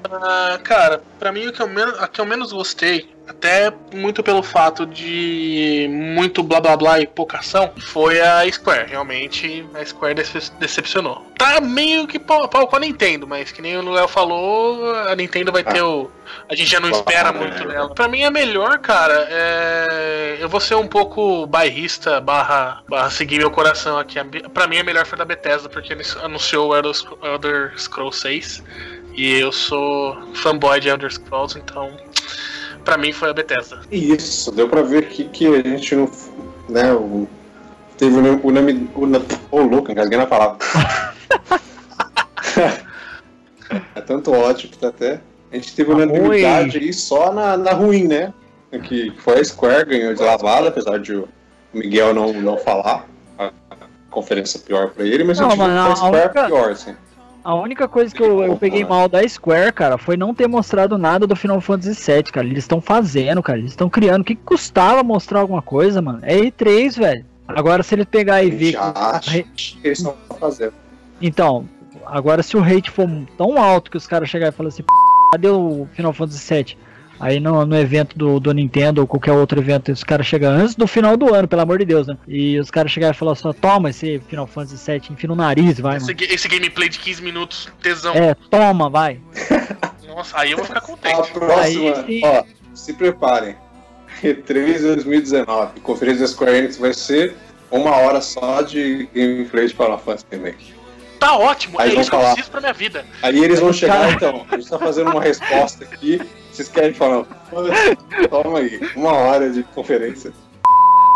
Ah, 0.10 0.58
cara, 0.64 1.04
pra 1.20 1.34
mim 1.34 1.48
o 1.48 1.52
que 1.52 1.62
eu 1.62 1.68
menos, 1.68 2.00
a 2.00 2.08
que 2.08 2.22
eu 2.22 2.26
menos 2.26 2.54
gostei, 2.54 3.14
até 3.28 3.72
muito 3.94 4.24
pelo 4.24 4.42
fato 4.42 4.86
de 4.86 5.88
muito 5.92 6.42
blá 6.44 6.60
blá 6.62 6.78
blá 6.78 7.00
e 7.00 7.08
pouca 7.08 7.38
ação, 7.40 7.72
foi 7.78 8.20
a 8.22 8.50
Square. 8.52 8.90
Realmente 8.90 9.66
a 9.74 9.86
Square 9.86 10.16
dece- 10.16 10.52
decepcionou. 10.60 11.26
Tá 11.38 11.60
meio 11.62 12.08
que 12.08 12.18
pau, 12.18 12.48
pau 12.48 12.68
com 12.68 12.76
a 12.76 12.80
Nintendo, 12.80 13.28
mas 13.28 13.52
que 13.52 13.62
nem 13.62 13.78
o 13.78 13.92
Léo 13.92 14.08
falou, 14.08 14.96
a 14.96 15.16
Nintendo 15.16 15.52
vai 15.52 15.64
ter 15.64 15.82
o. 15.82 16.10
A 16.50 16.56
gente 16.56 16.70
já 16.70 16.80
não 16.80 16.90
espera 16.90 17.30
Ah, 17.30 17.34
muito 17.34 17.62
é. 17.64 17.68
dela. 17.68 17.94
Pra 17.94 18.08
mim 18.08 18.24
a 18.24 18.32
melhor, 18.32 18.80
cara, 18.80 19.28
é. 19.30 20.38
Eu 20.40 20.50
vou 20.50 20.60
ser 20.60 20.76
um 20.76 20.88
pouco 20.88 21.46
bairrista 21.48 22.20
barra, 22.20 22.82
barra 22.90 23.10
seguir 23.10 23.38
meu 23.38 23.52
coração 23.52 23.98
aqui. 23.98 24.18
Pra 24.54 24.68
mim 24.68 24.80
a 24.80 24.84
melhor 24.84 25.06
foi 25.06 25.18
da 25.18 25.26
Bethesda, 25.26 25.70
porque 25.70 25.94
eles 25.94 26.16
anunciou 26.18 26.70
o 26.70 26.76
Elder 26.76 26.94
Elder 27.24 27.74
Scrolls 27.78 28.20
6. 28.20 28.64
E 29.16 29.40
eu 29.40 29.52
sou 29.52 30.16
fanboy 30.36 30.80
de 30.80 30.90
Elder 30.90 31.12
Scrolls, 31.12 31.58
então 31.58 31.92
pra 32.88 32.98
mim 32.98 33.12
foi 33.12 33.30
a 33.30 33.34
Bethesda. 33.34 33.82
Isso, 33.92 34.50
deu 34.54 34.70
pra 34.70 34.82
ver 34.82 35.00
aqui 35.04 35.26
que 35.26 35.46
a 35.46 35.62
gente 35.62 35.94
não. 35.94 36.10
Né, 36.70 36.94
o, 36.94 37.28
teve 37.98 38.16
o 38.16 38.22
nome. 38.22 38.40
O 38.42 38.50
nome 39.06 39.26
o, 39.52 39.58
Ô, 39.58 39.62
louco, 39.62 39.92
engasguei 39.92 40.18
na 40.18 40.26
palavra. 40.26 40.58
é 43.94 44.02
tanto 44.02 44.32
ódio 44.32 44.70
que 44.70 44.78
tá 44.78 44.88
até. 44.88 45.20
A 45.52 45.56
gente 45.56 45.76
teve 45.76 45.92
unanimidade 45.92 46.78
aí 46.78 46.94
só 46.94 47.34
na, 47.34 47.58
na 47.58 47.74
ruim, 47.74 48.08
né? 48.08 48.34
Que 48.84 49.12
foi 49.18 49.40
a 49.40 49.44
Square, 49.44 49.90
ganhou 49.90 50.14
de 50.14 50.22
lavada, 50.22 50.70
apesar 50.70 50.98
de 51.00 51.14
o 51.14 51.28
Miguel 51.74 52.14
não, 52.14 52.32
não 52.34 52.58
falar. 52.58 53.06
A 53.38 53.52
conferência 54.10 54.60
pior 54.62 54.92
pra 54.92 55.06
ele, 55.06 55.24
mas 55.26 55.40
Não, 55.40 55.50
eu 55.50 55.56
que 55.56 55.62
a 55.62 55.86
a 55.86 55.96
Square 55.96 56.24
única- 56.26 56.46
pior, 56.46 56.72
assim. 56.72 56.96
A 57.48 57.56
única 57.56 57.88
coisa 57.88 58.14
que 58.14 58.22
eu, 58.22 58.44
eu 58.44 58.58
peguei 58.58 58.84
mal 58.84 59.08
da 59.08 59.26
Square, 59.26 59.72
cara, 59.72 59.98
foi 59.98 60.18
não 60.18 60.36
ter 60.36 60.50
mostrado 60.50 60.98
nada 60.98 61.26
do 61.26 61.34
Final 61.34 61.62
Fantasy 61.62 62.12
VII, 62.12 62.24
cara. 62.24 62.46
Eles 62.46 62.66
estão 62.66 62.82
fazendo, 62.82 63.42
cara. 63.42 63.58
Eles 63.58 63.72
estão 63.72 63.90
criando. 63.90 64.20
O 64.20 64.24
que, 64.26 64.36
que 64.36 64.44
custava 64.44 65.02
mostrar 65.02 65.40
alguma 65.40 65.62
coisa, 65.62 66.02
mano? 66.02 66.20
É 66.24 66.36
E3, 66.36 66.98
velho. 66.98 67.26
Agora, 67.48 67.84
se 67.84 67.96
ele 67.96 68.04
pegar 68.04 68.44
e 68.44 68.52
ver. 68.52 68.74
Já 68.74 68.92
acho 68.94 69.46
que 69.56 69.80
eles 69.82 70.00
estão 70.00 70.14
fazendo. 70.38 70.74
Então, 71.22 71.70
agora 72.06 72.44
se 72.44 72.58
o 72.58 72.62
hate 72.62 72.92
for 72.92 73.08
tão 73.38 73.58
alto 73.58 73.92
que 73.92 73.96
os 73.96 74.06
caras 74.06 74.28
chegarem 74.28 74.54
e 74.54 74.58
falarem 74.58 74.74
assim, 74.74 74.84
"P***, 74.84 74.90
cadê 75.32 75.48
o 75.48 75.88
Final 75.94 76.12
Fantasy 76.12 76.54
VII? 76.54 76.78
Aí 77.20 77.40
no, 77.40 77.66
no 77.66 77.78
evento 77.78 78.18
do, 78.18 78.40
do 78.40 78.54
Nintendo 78.54 79.02
ou 79.02 79.08
qualquer 79.08 79.32
outro 79.32 79.60
evento, 79.60 79.92
os 79.92 80.04
caras 80.04 80.26
chegam 80.28 80.52
antes 80.52 80.76
do 80.76 80.86
final 80.88 81.18
do 81.18 81.34
ano, 81.34 81.48
pelo 81.48 81.62
amor 81.62 81.80
de 81.80 81.86
Deus, 81.86 82.06
né? 82.08 82.18
E 82.28 82.60
os 82.60 82.70
caras 82.70 82.92
chegarem 82.92 83.16
e 83.16 83.18
falar 83.18 83.36
só, 83.36 83.52
toma 83.54 83.90
esse 83.90 84.20
Final 84.28 84.46
Fantasy 84.46 84.92
VII, 84.92 85.02
enfia 85.12 85.28
no 85.28 85.36
nariz, 85.36 85.80
vai, 85.80 85.98
Esse, 85.98 86.16
esse 86.20 86.48
gameplay 86.48 86.90
de 86.90 87.00
15 87.00 87.22
minutos, 87.24 87.70
tesão. 87.82 88.14
É, 88.14 88.36
toma, 88.50 88.90
vai. 88.90 89.20
Nossa, 90.08 90.40
aí 90.40 90.52
eu 90.52 90.58
vou 90.58 90.66
ficar 90.66 90.80
A 90.80 90.82
contente. 90.82 91.32
próxima, 91.32 91.62
Aí 91.62 92.06
sim. 92.06 92.22
ó, 92.24 92.44
se 92.74 92.94
preparem. 92.94 93.56
E3 94.24 94.82
2019. 94.96 95.80
Conferência 95.82 96.22
da 96.22 96.28
Square 96.28 96.58
Enix 96.58 96.78
vai 96.78 96.94
ser 96.94 97.36
uma 97.70 97.92
hora 97.98 98.20
só 98.22 98.62
de 98.62 99.08
gameplay 99.14 99.68
de 99.68 99.74
Final 99.74 100.00
Fantasy 100.00 100.26
Remake. 100.32 100.74
Tá 101.20 101.36
ótimo, 101.36 101.80
Aí 101.80 101.96
é 101.96 102.00
isso 102.00 102.10
que 102.10 102.16
eu 102.16 102.20
preciso 102.20 102.52
pra 102.52 102.62
minha 102.62 102.74
vida. 102.74 103.06
Aí 103.24 103.44
eles 103.44 103.60
vão 103.60 103.74
chegar, 103.74 104.14
então. 104.14 104.46
A 104.52 104.58
gente 104.58 104.70
tá 104.70 104.78
fazendo 104.80 105.10
uma 105.12 105.22
resposta 105.22 105.84
aqui. 105.84 106.22
Vocês 106.58 106.70
querem 106.70 106.92
falar? 106.92 107.24
Toma 108.32 108.58
aí, 108.58 108.80
uma 108.96 109.14
hora 109.14 109.48
de 109.48 109.62
conferência. 109.62 110.34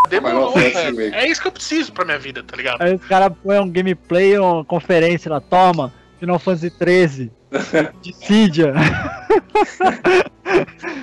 Demorou, 0.07 0.51
velho. 0.51 1.15
É 1.15 1.27
isso 1.27 1.41
que 1.41 1.47
eu 1.47 1.51
preciso 1.51 1.91
pra 1.91 2.05
minha 2.05 2.19
vida, 2.19 2.43
tá 2.43 2.55
ligado? 2.55 2.79
Aí 2.79 2.93
os 2.93 3.03
caras 3.07 3.35
põem 3.43 3.59
um 3.59 3.67
gameplay, 3.67 4.37
uma 4.37 4.63
conferência 4.63 5.31
lá, 5.31 5.41
toma, 5.41 5.91
Final 6.19 6.37
Fantasy 6.37 6.69
13. 6.69 7.31
Dissidia. 8.03 8.71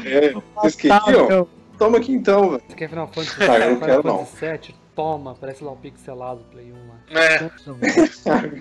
É, 0.04 0.32
vocês 0.54 0.76
queriam? 0.76 1.48
Toma 1.76 1.98
aqui 1.98 2.12
então, 2.12 2.50
velho. 2.50 2.62
Você 2.68 2.76
quer 2.76 2.88
Final 2.90 3.08
Fantasy 3.08 3.36
Ah, 3.40 3.58
eu 3.58 3.70
não 3.70 3.80
Final 3.80 3.80
quero, 3.80 4.02
não. 4.04 4.18
Fantasy 4.18 4.36
7? 4.38 4.76
Toma, 4.94 5.34
parece 5.34 5.64
lá 5.64 5.72
um 5.72 5.76
pixelado 5.76 6.44
Play 6.52 6.72
1 6.72 6.76
lá. 6.76 7.20
É, 7.20 7.50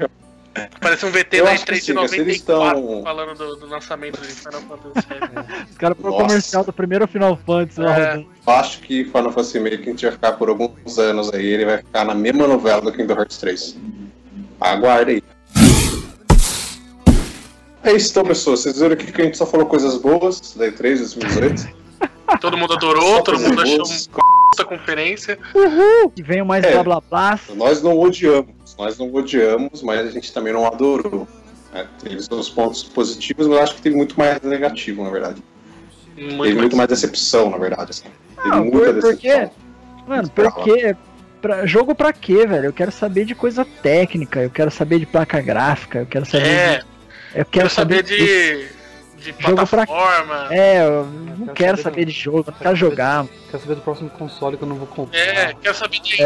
parece 0.82 1.06
um 1.06 1.12
VT 1.12 1.38
Eu 1.40 1.46
da 1.46 1.52
acho 1.52 1.66
que 1.66 1.72
E3 1.72 1.76
de 1.76 1.82
sim, 1.86 1.94
cara, 1.94 2.08
se 2.08 2.16
eles 2.20 2.42
94 2.42 2.80
estão- 2.80 3.04
falando 3.04 3.38
do, 3.38 3.56
do 3.58 3.68
lançamento 3.68 4.22
de 4.22 4.28
Final 4.28 4.62
Fantasy 4.62 5.08
VII. 5.10 5.66
Os 5.72 5.78
caras 5.78 5.98
pro 5.98 6.12
Nossa. 6.12 6.24
comercial 6.26 6.64
do 6.64 6.74
primeiro 6.74 7.08
Final 7.08 7.40
Fantasy 7.46 7.82
É. 7.82 8.26
acho 8.48 8.80
que 8.82 9.04
Final 9.06 9.32
Fantasy 9.32 9.60
gente 9.92 10.04
vai 10.06 10.12
ficar 10.12 10.34
por 10.34 10.50
alguns 10.50 10.98
anos 11.00 11.34
aí, 11.34 11.46
ele 11.46 11.66
vai 11.66 11.78
ficar 11.78 12.04
na 12.06 12.14
mesma 12.16 12.48
novela 12.48 12.82
do 12.82 12.92
Kingdom 12.92 13.16
Hearts 13.16 13.38
3. 13.38 13.76
Aguarda 14.60 15.12
aí. 15.12 15.24
É 17.84 17.94
isso 17.94 18.12
então, 18.12 18.26
pessoas. 18.26 18.62
Vocês 18.62 18.80
viram 18.80 18.94
aqui 18.94 19.12
que 19.12 19.22
a 19.22 19.26
gente 19.26 19.38
só 19.38 19.46
falou 19.46 19.66
coisas 19.66 19.98
boas 19.98 20.54
da 20.56 20.68
E3 20.68 20.98
2018. 20.98 21.78
Todo 22.42 22.58
mundo 22.58 22.74
adorou, 22.74 23.16
Só 23.18 23.22
todo 23.22 23.40
mundo 23.40 23.62
achou 23.62 23.78
boas. 23.78 24.10
uma 24.60 24.66
conferência. 24.66 25.40
E 26.16 26.22
venham 26.22 26.46
mais 26.46 26.64
É. 26.66 26.74
blá 26.74 26.84
blá 26.84 27.02
blá. 27.10 27.40
Nós 27.56 27.82
não 27.82 27.98
odiamos, 27.98 28.50
nós 28.78 28.98
não 28.98 29.14
odiamos, 29.14 29.82
mas 29.82 30.06
a 30.08 30.12
gente 30.12 30.32
também 30.34 30.54
não 30.54 30.66
adorou. 30.66 31.28
né? 31.74 31.88
Teve 32.02 32.22
seus 32.22 32.50
pontos 32.50 32.84
positivos, 32.84 33.48
mas 33.48 33.58
eu 33.58 33.64
acho 33.64 33.76
que 33.76 33.82
teve 33.82 33.96
muito 33.96 34.18
mais 34.18 34.40
negativo, 34.42 35.04
na 35.04 35.10
verdade. 35.10 35.44
Muito, 36.18 36.44
teve 36.44 36.56
muito 36.56 36.76
mais 36.78 36.90
decepção, 36.90 37.50
na 37.50 37.58
verdade. 37.58 37.92
Assim. 37.92 38.04
Teve 38.36 38.50
Não, 38.50 38.66
muita 38.66 38.94
por- 38.94 39.02
por 39.02 39.16
decepção. 39.16 39.52
Mano, 40.08 40.30
porque. 40.30 40.96
Pra, 41.42 41.68
jogo 41.68 41.94
pra 41.94 42.12
quê, 42.12 42.48
velho? 42.48 42.66
Eu 42.66 42.74
quero 42.74 42.92
saber 42.92 43.24
de 43.24 43.36
coisa 43.36 43.64
técnica, 43.84 44.42
eu 44.42 44.50
quero 44.50 44.72
saber 44.72 44.98
de 45.00 45.06
placa 45.06 45.40
gráfica, 45.40 46.00
eu 46.00 46.06
quero 46.08 46.26
saber. 46.26 46.48
É, 46.48 46.78
de, 46.80 46.86
eu 47.36 47.46
quero 47.46 47.70
saber 47.70 48.02
de, 48.04 48.18
de 48.18 48.68
Jogo 49.40 49.56
pra- 49.56 49.86
plataforma. 49.86 50.48
É, 50.52 50.86
eu 50.86 51.06
não 51.06 51.46
quero 51.48 51.54
quero 51.56 51.78
saber 51.78 51.84
saber 51.84 52.06
do- 52.06 52.12
de 52.12 52.18
jogo, 52.18 52.38
eu 52.40 52.52
não 52.52 52.54
quero 52.60 52.76
jogar. 52.76 53.18
mano. 53.18 53.30
Quero 53.50 53.64
saber 53.64 53.76
do 53.76 53.82
próximo 53.82 54.10
console 54.12 54.58
que 54.58 54.64
eu 54.64 54.68
não 54.68 54.76
vou 54.76 54.88
comprar. 54.88 55.18
É, 55.20 55.54
quero 55.62 55.76
saber 55.76 56.00
de 56.00 56.14
É. 56.14 56.16
que 56.16 56.22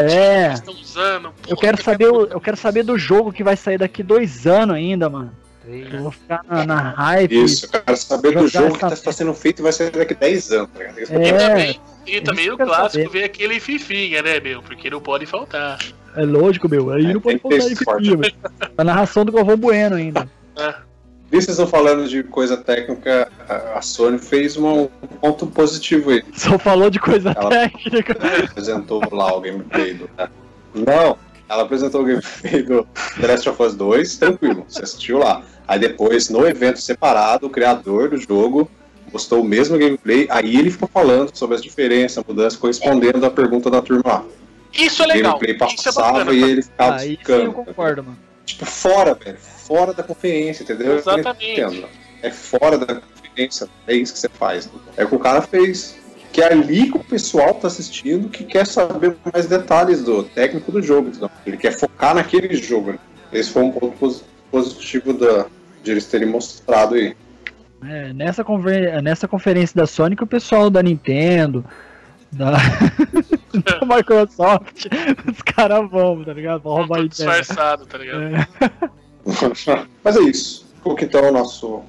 eles 0.46 0.54
estão 0.60 0.74
usando. 0.74 1.26
Eu 1.48 1.56
Porra, 1.56 1.58
quero 1.62 1.84
saber, 1.84 2.08
o- 2.12 2.26
eu 2.26 2.42
quero 2.42 2.58
saber 2.58 2.84
do 2.84 2.98
jogo 2.98 3.32
que 3.32 3.44
vai 3.44 3.56
sair 3.56 3.78
daqui 3.78 4.04
dois 4.04 4.46
anos 4.46 4.76
ainda, 4.76 5.10
mano. 5.10 5.32
Eu 5.68 6.02
vou 6.02 6.12
ficar 6.12 6.42
na, 6.50 6.66
na 6.66 6.80
hype. 6.90 7.44
Isso, 7.44 7.68
eu 7.72 7.82
quero 7.82 7.96
saber 7.98 8.32
do 8.36 8.48
jogo 8.48 8.78
que 8.78 8.84
essa- 8.86 8.94
está 8.96 9.12
sendo 9.12 9.34
feito 9.34 9.60
e 9.60 9.64
vai 9.64 9.72
ser 9.72 9.92
daqui 9.92 10.16
10 10.16 10.52
anos. 10.52 10.70
Tá 10.74 10.84
que 10.86 11.02
eu 11.04 11.22
É. 11.22 11.28
E 11.28 11.38
também, 11.38 11.80
e 12.08 12.22
também 12.22 12.50
o 12.52 12.56
que 12.58 12.64
eu 12.64 12.68
clássico 12.68 13.04
saber. 13.06 13.10
vem 13.10 13.24
aquele 13.24 13.60
fifinha, 13.60 14.22
né, 14.24 14.40
meu? 14.40 14.62
Porque 14.64 14.90
não 14.90 15.00
pode 15.00 15.26
faltar. 15.28 15.78
É 16.18 16.24
lógico, 16.24 16.68
meu. 16.68 16.90
Aí 16.92 17.06
É, 17.06 17.14
não 17.14 17.22
pode 17.22 17.38
que 17.40 17.76
faltar 17.86 18.02
velho. 18.02 18.34
A 18.78 18.84
narração 18.84 19.24
do 19.24 19.32
Galvão 19.32 19.56
Bueno 19.56 19.96
ainda. 19.96 20.28
E 20.58 20.91
vocês 21.40 21.50
estão 21.58 21.68
falando 21.68 22.08
de 22.08 22.24
coisa 22.24 22.58
técnica, 22.58 23.30
a 23.48 23.78
a 23.78 23.82
Sony 23.82 24.18
fez 24.18 24.58
um 24.58 24.88
ponto 25.22 25.48
positivo 25.48 26.10
aí. 26.12 26.24
Só 26.34 26.58
falou 26.60 26.90
de 26.90 27.00
coisa 27.00 27.32
Ela- 27.36 27.50
técnica. 27.50 28.18
apresentou 28.50 29.02
lá 29.12 29.34
o 29.36 29.42
gameplay 29.42 29.94
do. 29.94 30.10
Não, 30.74 31.18
ela 31.50 31.64
apresentou 31.64 32.02
o 32.02 32.06
gameplay 32.06 32.64
do 32.64 32.88
The 33.20 33.28
Last 33.28 33.50
of 33.50 33.64
Us 33.64 33.76
2, 33.76 34.18
tranquilo, 34.18 34.66
você 34.68 34.84
assistiu 34.84 35.20
lá. 35.20 35.42
Aí 35.68 35.80
depois, 35.80 36.30
no 36.30 36.46
evento 36.46 36.80
separado, 36.82 37.48
o 37.48 37.50
criador 37.50 38.10
do 38.10 38.18
jogo 38.18 38.70
postou 39.12 39.42
o 39.42 39.44
mesmo 39.44 39.78
gameplay, 39.78 40.28
aí 40.30 40.56
ele 40.58 40.72
ficou 40.72 40.90
falando 40.92 41.36
sobre 41.36 41.56
as 41.56 41.62
diferenças, 41.62 42.24
mudanças, 42.26 42.58
correspondendo 42.58 43.26
à 43.26 43.30
pergunta 43.30 43.70
da 43.70 43.82
turma 43.82 44.04
lá. 44.06 44.24
Isso 44.74 45.02
é 45.04 45.06
O 45.06 45.10
legal. 45.10 45.40
gameplay 45.40 45.68
Isso 45.76 45.90
é 45.90 45.92
passava 45.92 46.20
bacana. 46.20 46.32
e 46.34 46.44
ele 46.44 46.62
ficava 46.62 46.94
Aí 46.96 47.00
sim 47.00 47.06
eu 47.08 47.12
explicando. 47.14 47.52
concordo, 47.54 48.04
mano. 48.04 48.18
Tipo, 48.46 48.66
fora, 48.66 49.14
velho. 49.14 49.38
Fora 49.72 49.94
da 49.94 50.04
conferência, 50.04 50.64
entendeu? 50.64 50.98
Exatamente. 50.98 51.86
É 52.22 52.30
fora 52.30 52.78
da 52.78 52.96
conferência. 52.96 53.70
É 53.88 53.94
isso 53.96 54.12
que 54.14 54.20
você 54.20 54.28
faz. 54.28 54.70
É 54.98 55.06
o 55.06 55.08
que 55.08 55.16
o 55.16 55.20
cara 55.20 55.42
fez. 55.42 55.98
Que 56.34 56.42
é 56.42 56.52
ali 56.52 56.92
que 56.92 56.98
o 56.98 57.04
pessoal 57.04 57.54
tá 57.54 57.68
assistindo 57.68 58.28
que 58.30 58.44
quer 58.44 58.66
saber 58.68 59.16
mais 59.34 59.46
detalhes 59.48 60.04
do 60.04 60.24
técnico 60.24 60.72
do 60.74 60.82
jogo. 60.82 61.08
entendeu? 61.08 61.30
Ele 61.46 61.56
quer 61.58 61.72
focar 61.72 62.14
naquele 62.16 62.54
jogo. 62.56 62.92
né? 62.92 63.00
Esse 63.32 63.50
foi 63.52 63.64
um 63.64 63.72
ponto 63.72 63.98
posi- 63.98 64.24
positivo 64.52 65.14
da, 65.14 65.46
de 65.84 65.92
eles 65.92 66.06
terem 66.06 66.28
mostrado 66.28 66.96
aí. 66.96 67.16
É, 67.86 68.12
nessa, 68.14 68.44
conver- 68.44 69.02
nessa 69.02 69.26
conferência 69.28 69.76
da 69.76 69.88
Sony 69.88 70.16
que 70.18 70.24
o 70.24 70.28
pessoal 70.28 70.70
da 70.70 70.84
Nintendo, 70.84 71.64
da, 72.32 72.52
da 73.80 73.86
Microsoft, 73.96 74.86
os 75.32 75.42
caras 75.42 75.90
vão, 75.90 76.24
tá 76.26 76.34
ligado? 76.34 76.62
Pra 76.62 76.72
roubar 76.72 77.00
a 77.00 77.08
disfarçado, 77.08 77.86
tá 77.86 77.98
ligado? 77.98 78.22
É. 78.22 79.01
Mas 80.04 80.16
é 80.16 80.22
isso. 80.22 80.66
Ficou 80.76 80.98
então 81.00 81.30
o 81.30 81.32
nosso 81.32 81.84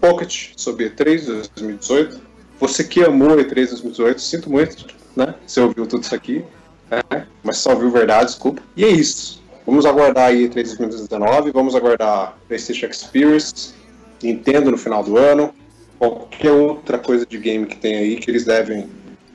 Pocket 0.00 0.52
sobre 0.56 0.90
E3 0.90 1.26
2018. 1.26 2.20
Você 2.60 2.84
que 2.84 3.02
amou 3.02 3.36
E3 3.36 3.54
2018, 3.54 4.20
sinto 4.20 4.50
muito, 4.50 4.86
né? 5.16 5.34
Você 5.46 5.60
ouviu 5.60 5.86
tudo 5.86 6.04
isso 6.04 6.14
aqui, 6.14 6.44
né? 6.90 7.26
Mas 7.42 7.58
só 7.58 7.72
ouviu 7.72 7.90
verdade, 7.90 8.26
desculpa. 8.26 8.62
E 8.76 8.84
é 8.84 8.88
isso. 8.88 9.42
Vamos 9.66 9.84
aguardar 9.86 10.28
aí 10.28 10.48
E3 10.48 10.76
2019, 10.76 11.50
vamos 11.50 11.74
aguardar 11.74 12.36
PlayStation 12.46 12.86
Experience, 12.86 13.74
Nintendo 14.22 14.70
no 14.70 14.78
final 14.78 15.02
do 15.02 15.16
ano, 15.16 15.52
qualquer 15.98 16.52
outra 16.52 16.98
coisa 16.98 17.26
de 17.26 17.38
game 17.38 17.66
que 17.66 17.76
tem 17.76 17.96
aí 17.96 18.16
que 18.16 18.30
eles 18.30 18.44
devem 18.44 18.88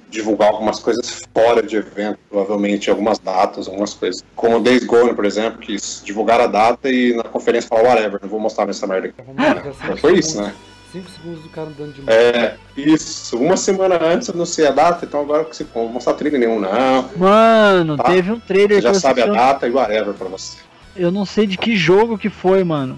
divulgar 0.10 0.50
algumas 0.50 0.80
coisas 0.80 1.22
fora 1.34 1.62
de 1.62 1.76
evento, 1.78 2.18
provavelmente 2.30 2.90
algumas 2.90 3.20
datas, 3.20 3.68
algumas 3.68 3.94
coisas. 3.94 4.24
Como 4.36 4.58
o 4.58 4.60
Days 4.60 4.84
Gone, 4.84 5.14
por 5.14 5.26
exemplo, 5.26 5.60
que 5.60 5.76
divulgaram 6.04 6.46
a 6.46 6.48
data 6.48 6.90
e 6.90 7.16
na 7.16 7.24
conferência 7.24 7.68
falaram 7.70 7.90
whatever, 7.90 8.20
não 8.22 8.30
vou 8.30 8.40
mostrar 8.40 8.66
nessa 8.66 8.88
merda 8.88 9.08
aqui. 9.10 9.98
Foi 10.00 10.18
isso, 10.20 10.32
segundos- 10.32 10.36
né? 10.36 10.54
Cinco 10.92 11.08
segundos 11.12 11.44
do 11.44 11.50
cara 11.50 11.68
andando 11.68 11.94
de 11.94 12.02
moto. 12.02 12.10
É, 12.10 12.56
isso. 12.76 13.38
Uma 13.38 13.56
semana 13.56 14.00
antes 14.04 14.28
eu 14.28 14.36
não 14.36 14.46
sei 14.48 14.66
a 14.66 14.72
data, 14.72 15.06
então 15.06 15.22
agora 15.22 15.46
que 15.46 15.56
você 15.56 15.64
não 15.64 15.84
vou 15.84 15.90
mostrar 15.90 16.16
trailer 16.16 16.40
nenhum, 16.40 16.60
não. 16.60 17.08
Mano, 17.16 17.96
Tá. 17.96 18.06
teve 18.06 18.32
um 18.32 18.40
trailer 18.40 18.82
Você 18.82 18.88
já 18.88 18.94
sabe 18.96 19.22
a 19.22 19.28
data 19.28 19.68
e 19.68 19.72
whatever 19.72 20.16
pra 20.16 20.28
você. 20.28 20.58
eu 20.96 21.12
não 21.12 21.26
sei 21.26 21.46
de 21.46 21.58
que 21.60 21.76
jogo 21.76 22.18
que 22.18 22.28
foi, 22.30 22.64
mano. 22.64 22.98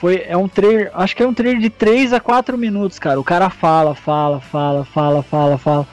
Foi, 0.00 0.24
é 0.28 0.36
um 0.36 0.46
trailer, 0.46 0.92
acho 0.94 1.16
que 1.16 1.22
é 1.24 1.26
um 1.26 1.34
trailer 1.34 1.60
de 1.60 1.70
3 1.70 2.12
a 2.12 2.20
4 2.20 2.56
minutos, 2.56 3.00
cara. 3.00 3.18
O 3.18 3.24
cara 3.24 3.50
fala, 3.50 3.94
fala, 3.96 4.40
fala, 4.40 4.84
fala, 4.84 5.22
fala, 5.24 5.58
fala. 5.58 5.88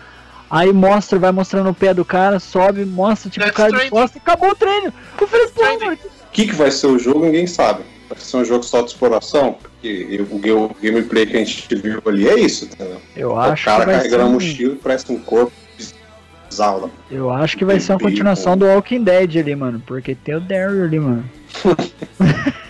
Aí 0.51 0.73
mostra, 0.73 1.17
vai 1.17 1.31
mostrando 1.31 1.69
o 1.69 1.73
pé 1.73 1.93
do 1.93 2.03
cara, 2.03 2.37
sobe, 2.37 2.83
mostra, 2.83 3.29
tipo, 3.29 3.47
o 3.47 3.53
cara 3.53 3.71
de 3.71 3.89
costa, 3.89 4.17
acabou 4.19 4.49
o 4.49 4.55
trailer. 4.55 4.91
Eu 5.19 5.27
falei, 5.27 5.47
pô, 5.47 5.61
mano, 5.85 5.97
O 6.03 6.31
que, 6.33 6.45
que 6.47 6.53
vai 6.55 6.69
ser 6.69 6.87
o 6.87 6.99
jogo, 6.99 7.23
ninguém 7.25 7.47
sabe. 7.47 7.83
Vai 8.09 8.19
ser 8.19 8.35
um 8.37 8.43
jogo 8.43 8.61
só 8.63 8.81
de 8.81 8.87
exploração, 8.89 9.53
porque 9.61 9.87
eu- 10.09 10.25
o, 10.29 10.65
o 10.65 10.75
gameplay 10.81 11.25
que 11.25 11.37
a 11.37 11.39
gente 11.39 11.73
viu 11.75 12.01
ali 12.05 12.27
é 12.27 12.37
isso, 12.37 12.65
entendeu? 12.65 12.97
eu 13.15 13.31
o 13.31 13.39
acho 13.39 13.63
cara 13.63 13.79
que 13.79 13.85
vai 13.85 13.95
ser 13.95 14.01
carregando 14.01 14.23
a 14.23 14.25
um- 14.27 14.33
mochila 14.33 14.73
e 14.73 14.77
parece 14.77 15.09
um 15.11 15.19
corpo 15.19 15.53
bizarro. 16.49 16.91
Eu 17.09 17.31
acho 17.31 17.57
que 17.57 17.63
vai 17.63 17.79
ser 17.79 17.93
uma 17.93 17.99
continuação 17.99 18.57
do 18.57 18.65
Walking 18.65 19.03
Dead 19.03 19.37
ali, 19.37 19.55
mano. 19.55 19.81
Porque 19.87 20.13
tem 20.13 20.35
o 20.35 20.41
Daryl 20.41 20.83
ali, 20.83 20.99
mano. 20.99 21.23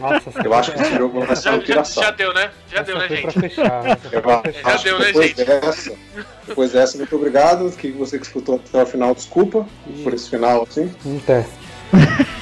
Nossa, 0.00 0.30
Eu 0.44 0.54
acho 0.54 0.72
que 0.72 0.80
esse 0.80 0.96
jogo 0.96 1.20
vai 1.20 1.36
ser 1.36 1.42
Já, 1.42 1.50
uma 1.50 1.58
já, 1.60 1.66
piração. 1.66 2.02
já 2.02 2.10
deu, 2.10 2.34
né? 2.34 2.50
Já 2.68 2.76
essa 2.80 2.84
deu, 2.84 2.98
né, 2.98 3.08
gente? 3.08 3.40
fechar. 3.40 3.82
Já 3.84 4.76
deu, 4.82 4.98
né, 4.98 5.06
depois 5.06 5.26
gente? 5.26 5.44
Dessa, 5.44 5.92
depois 6.46 6.72
dessa, 6.72 6.98
muito 6.98 7.16
obrigado. 7.16 7.70
Que 7.72 7.90
você 7.92 8.18
que 8.18 8.26
escutou 8.26 8.56
até 8.56 8.82
o 8.82 8.86
final, 8.86 9.14
desculpa 9.14 9.66
por 10.02 10.14
esse 10.14 10.30
final 10.30 10.62
assim. 10.68 10.92
Um 11.04 11.18
teste. 11.20 11.52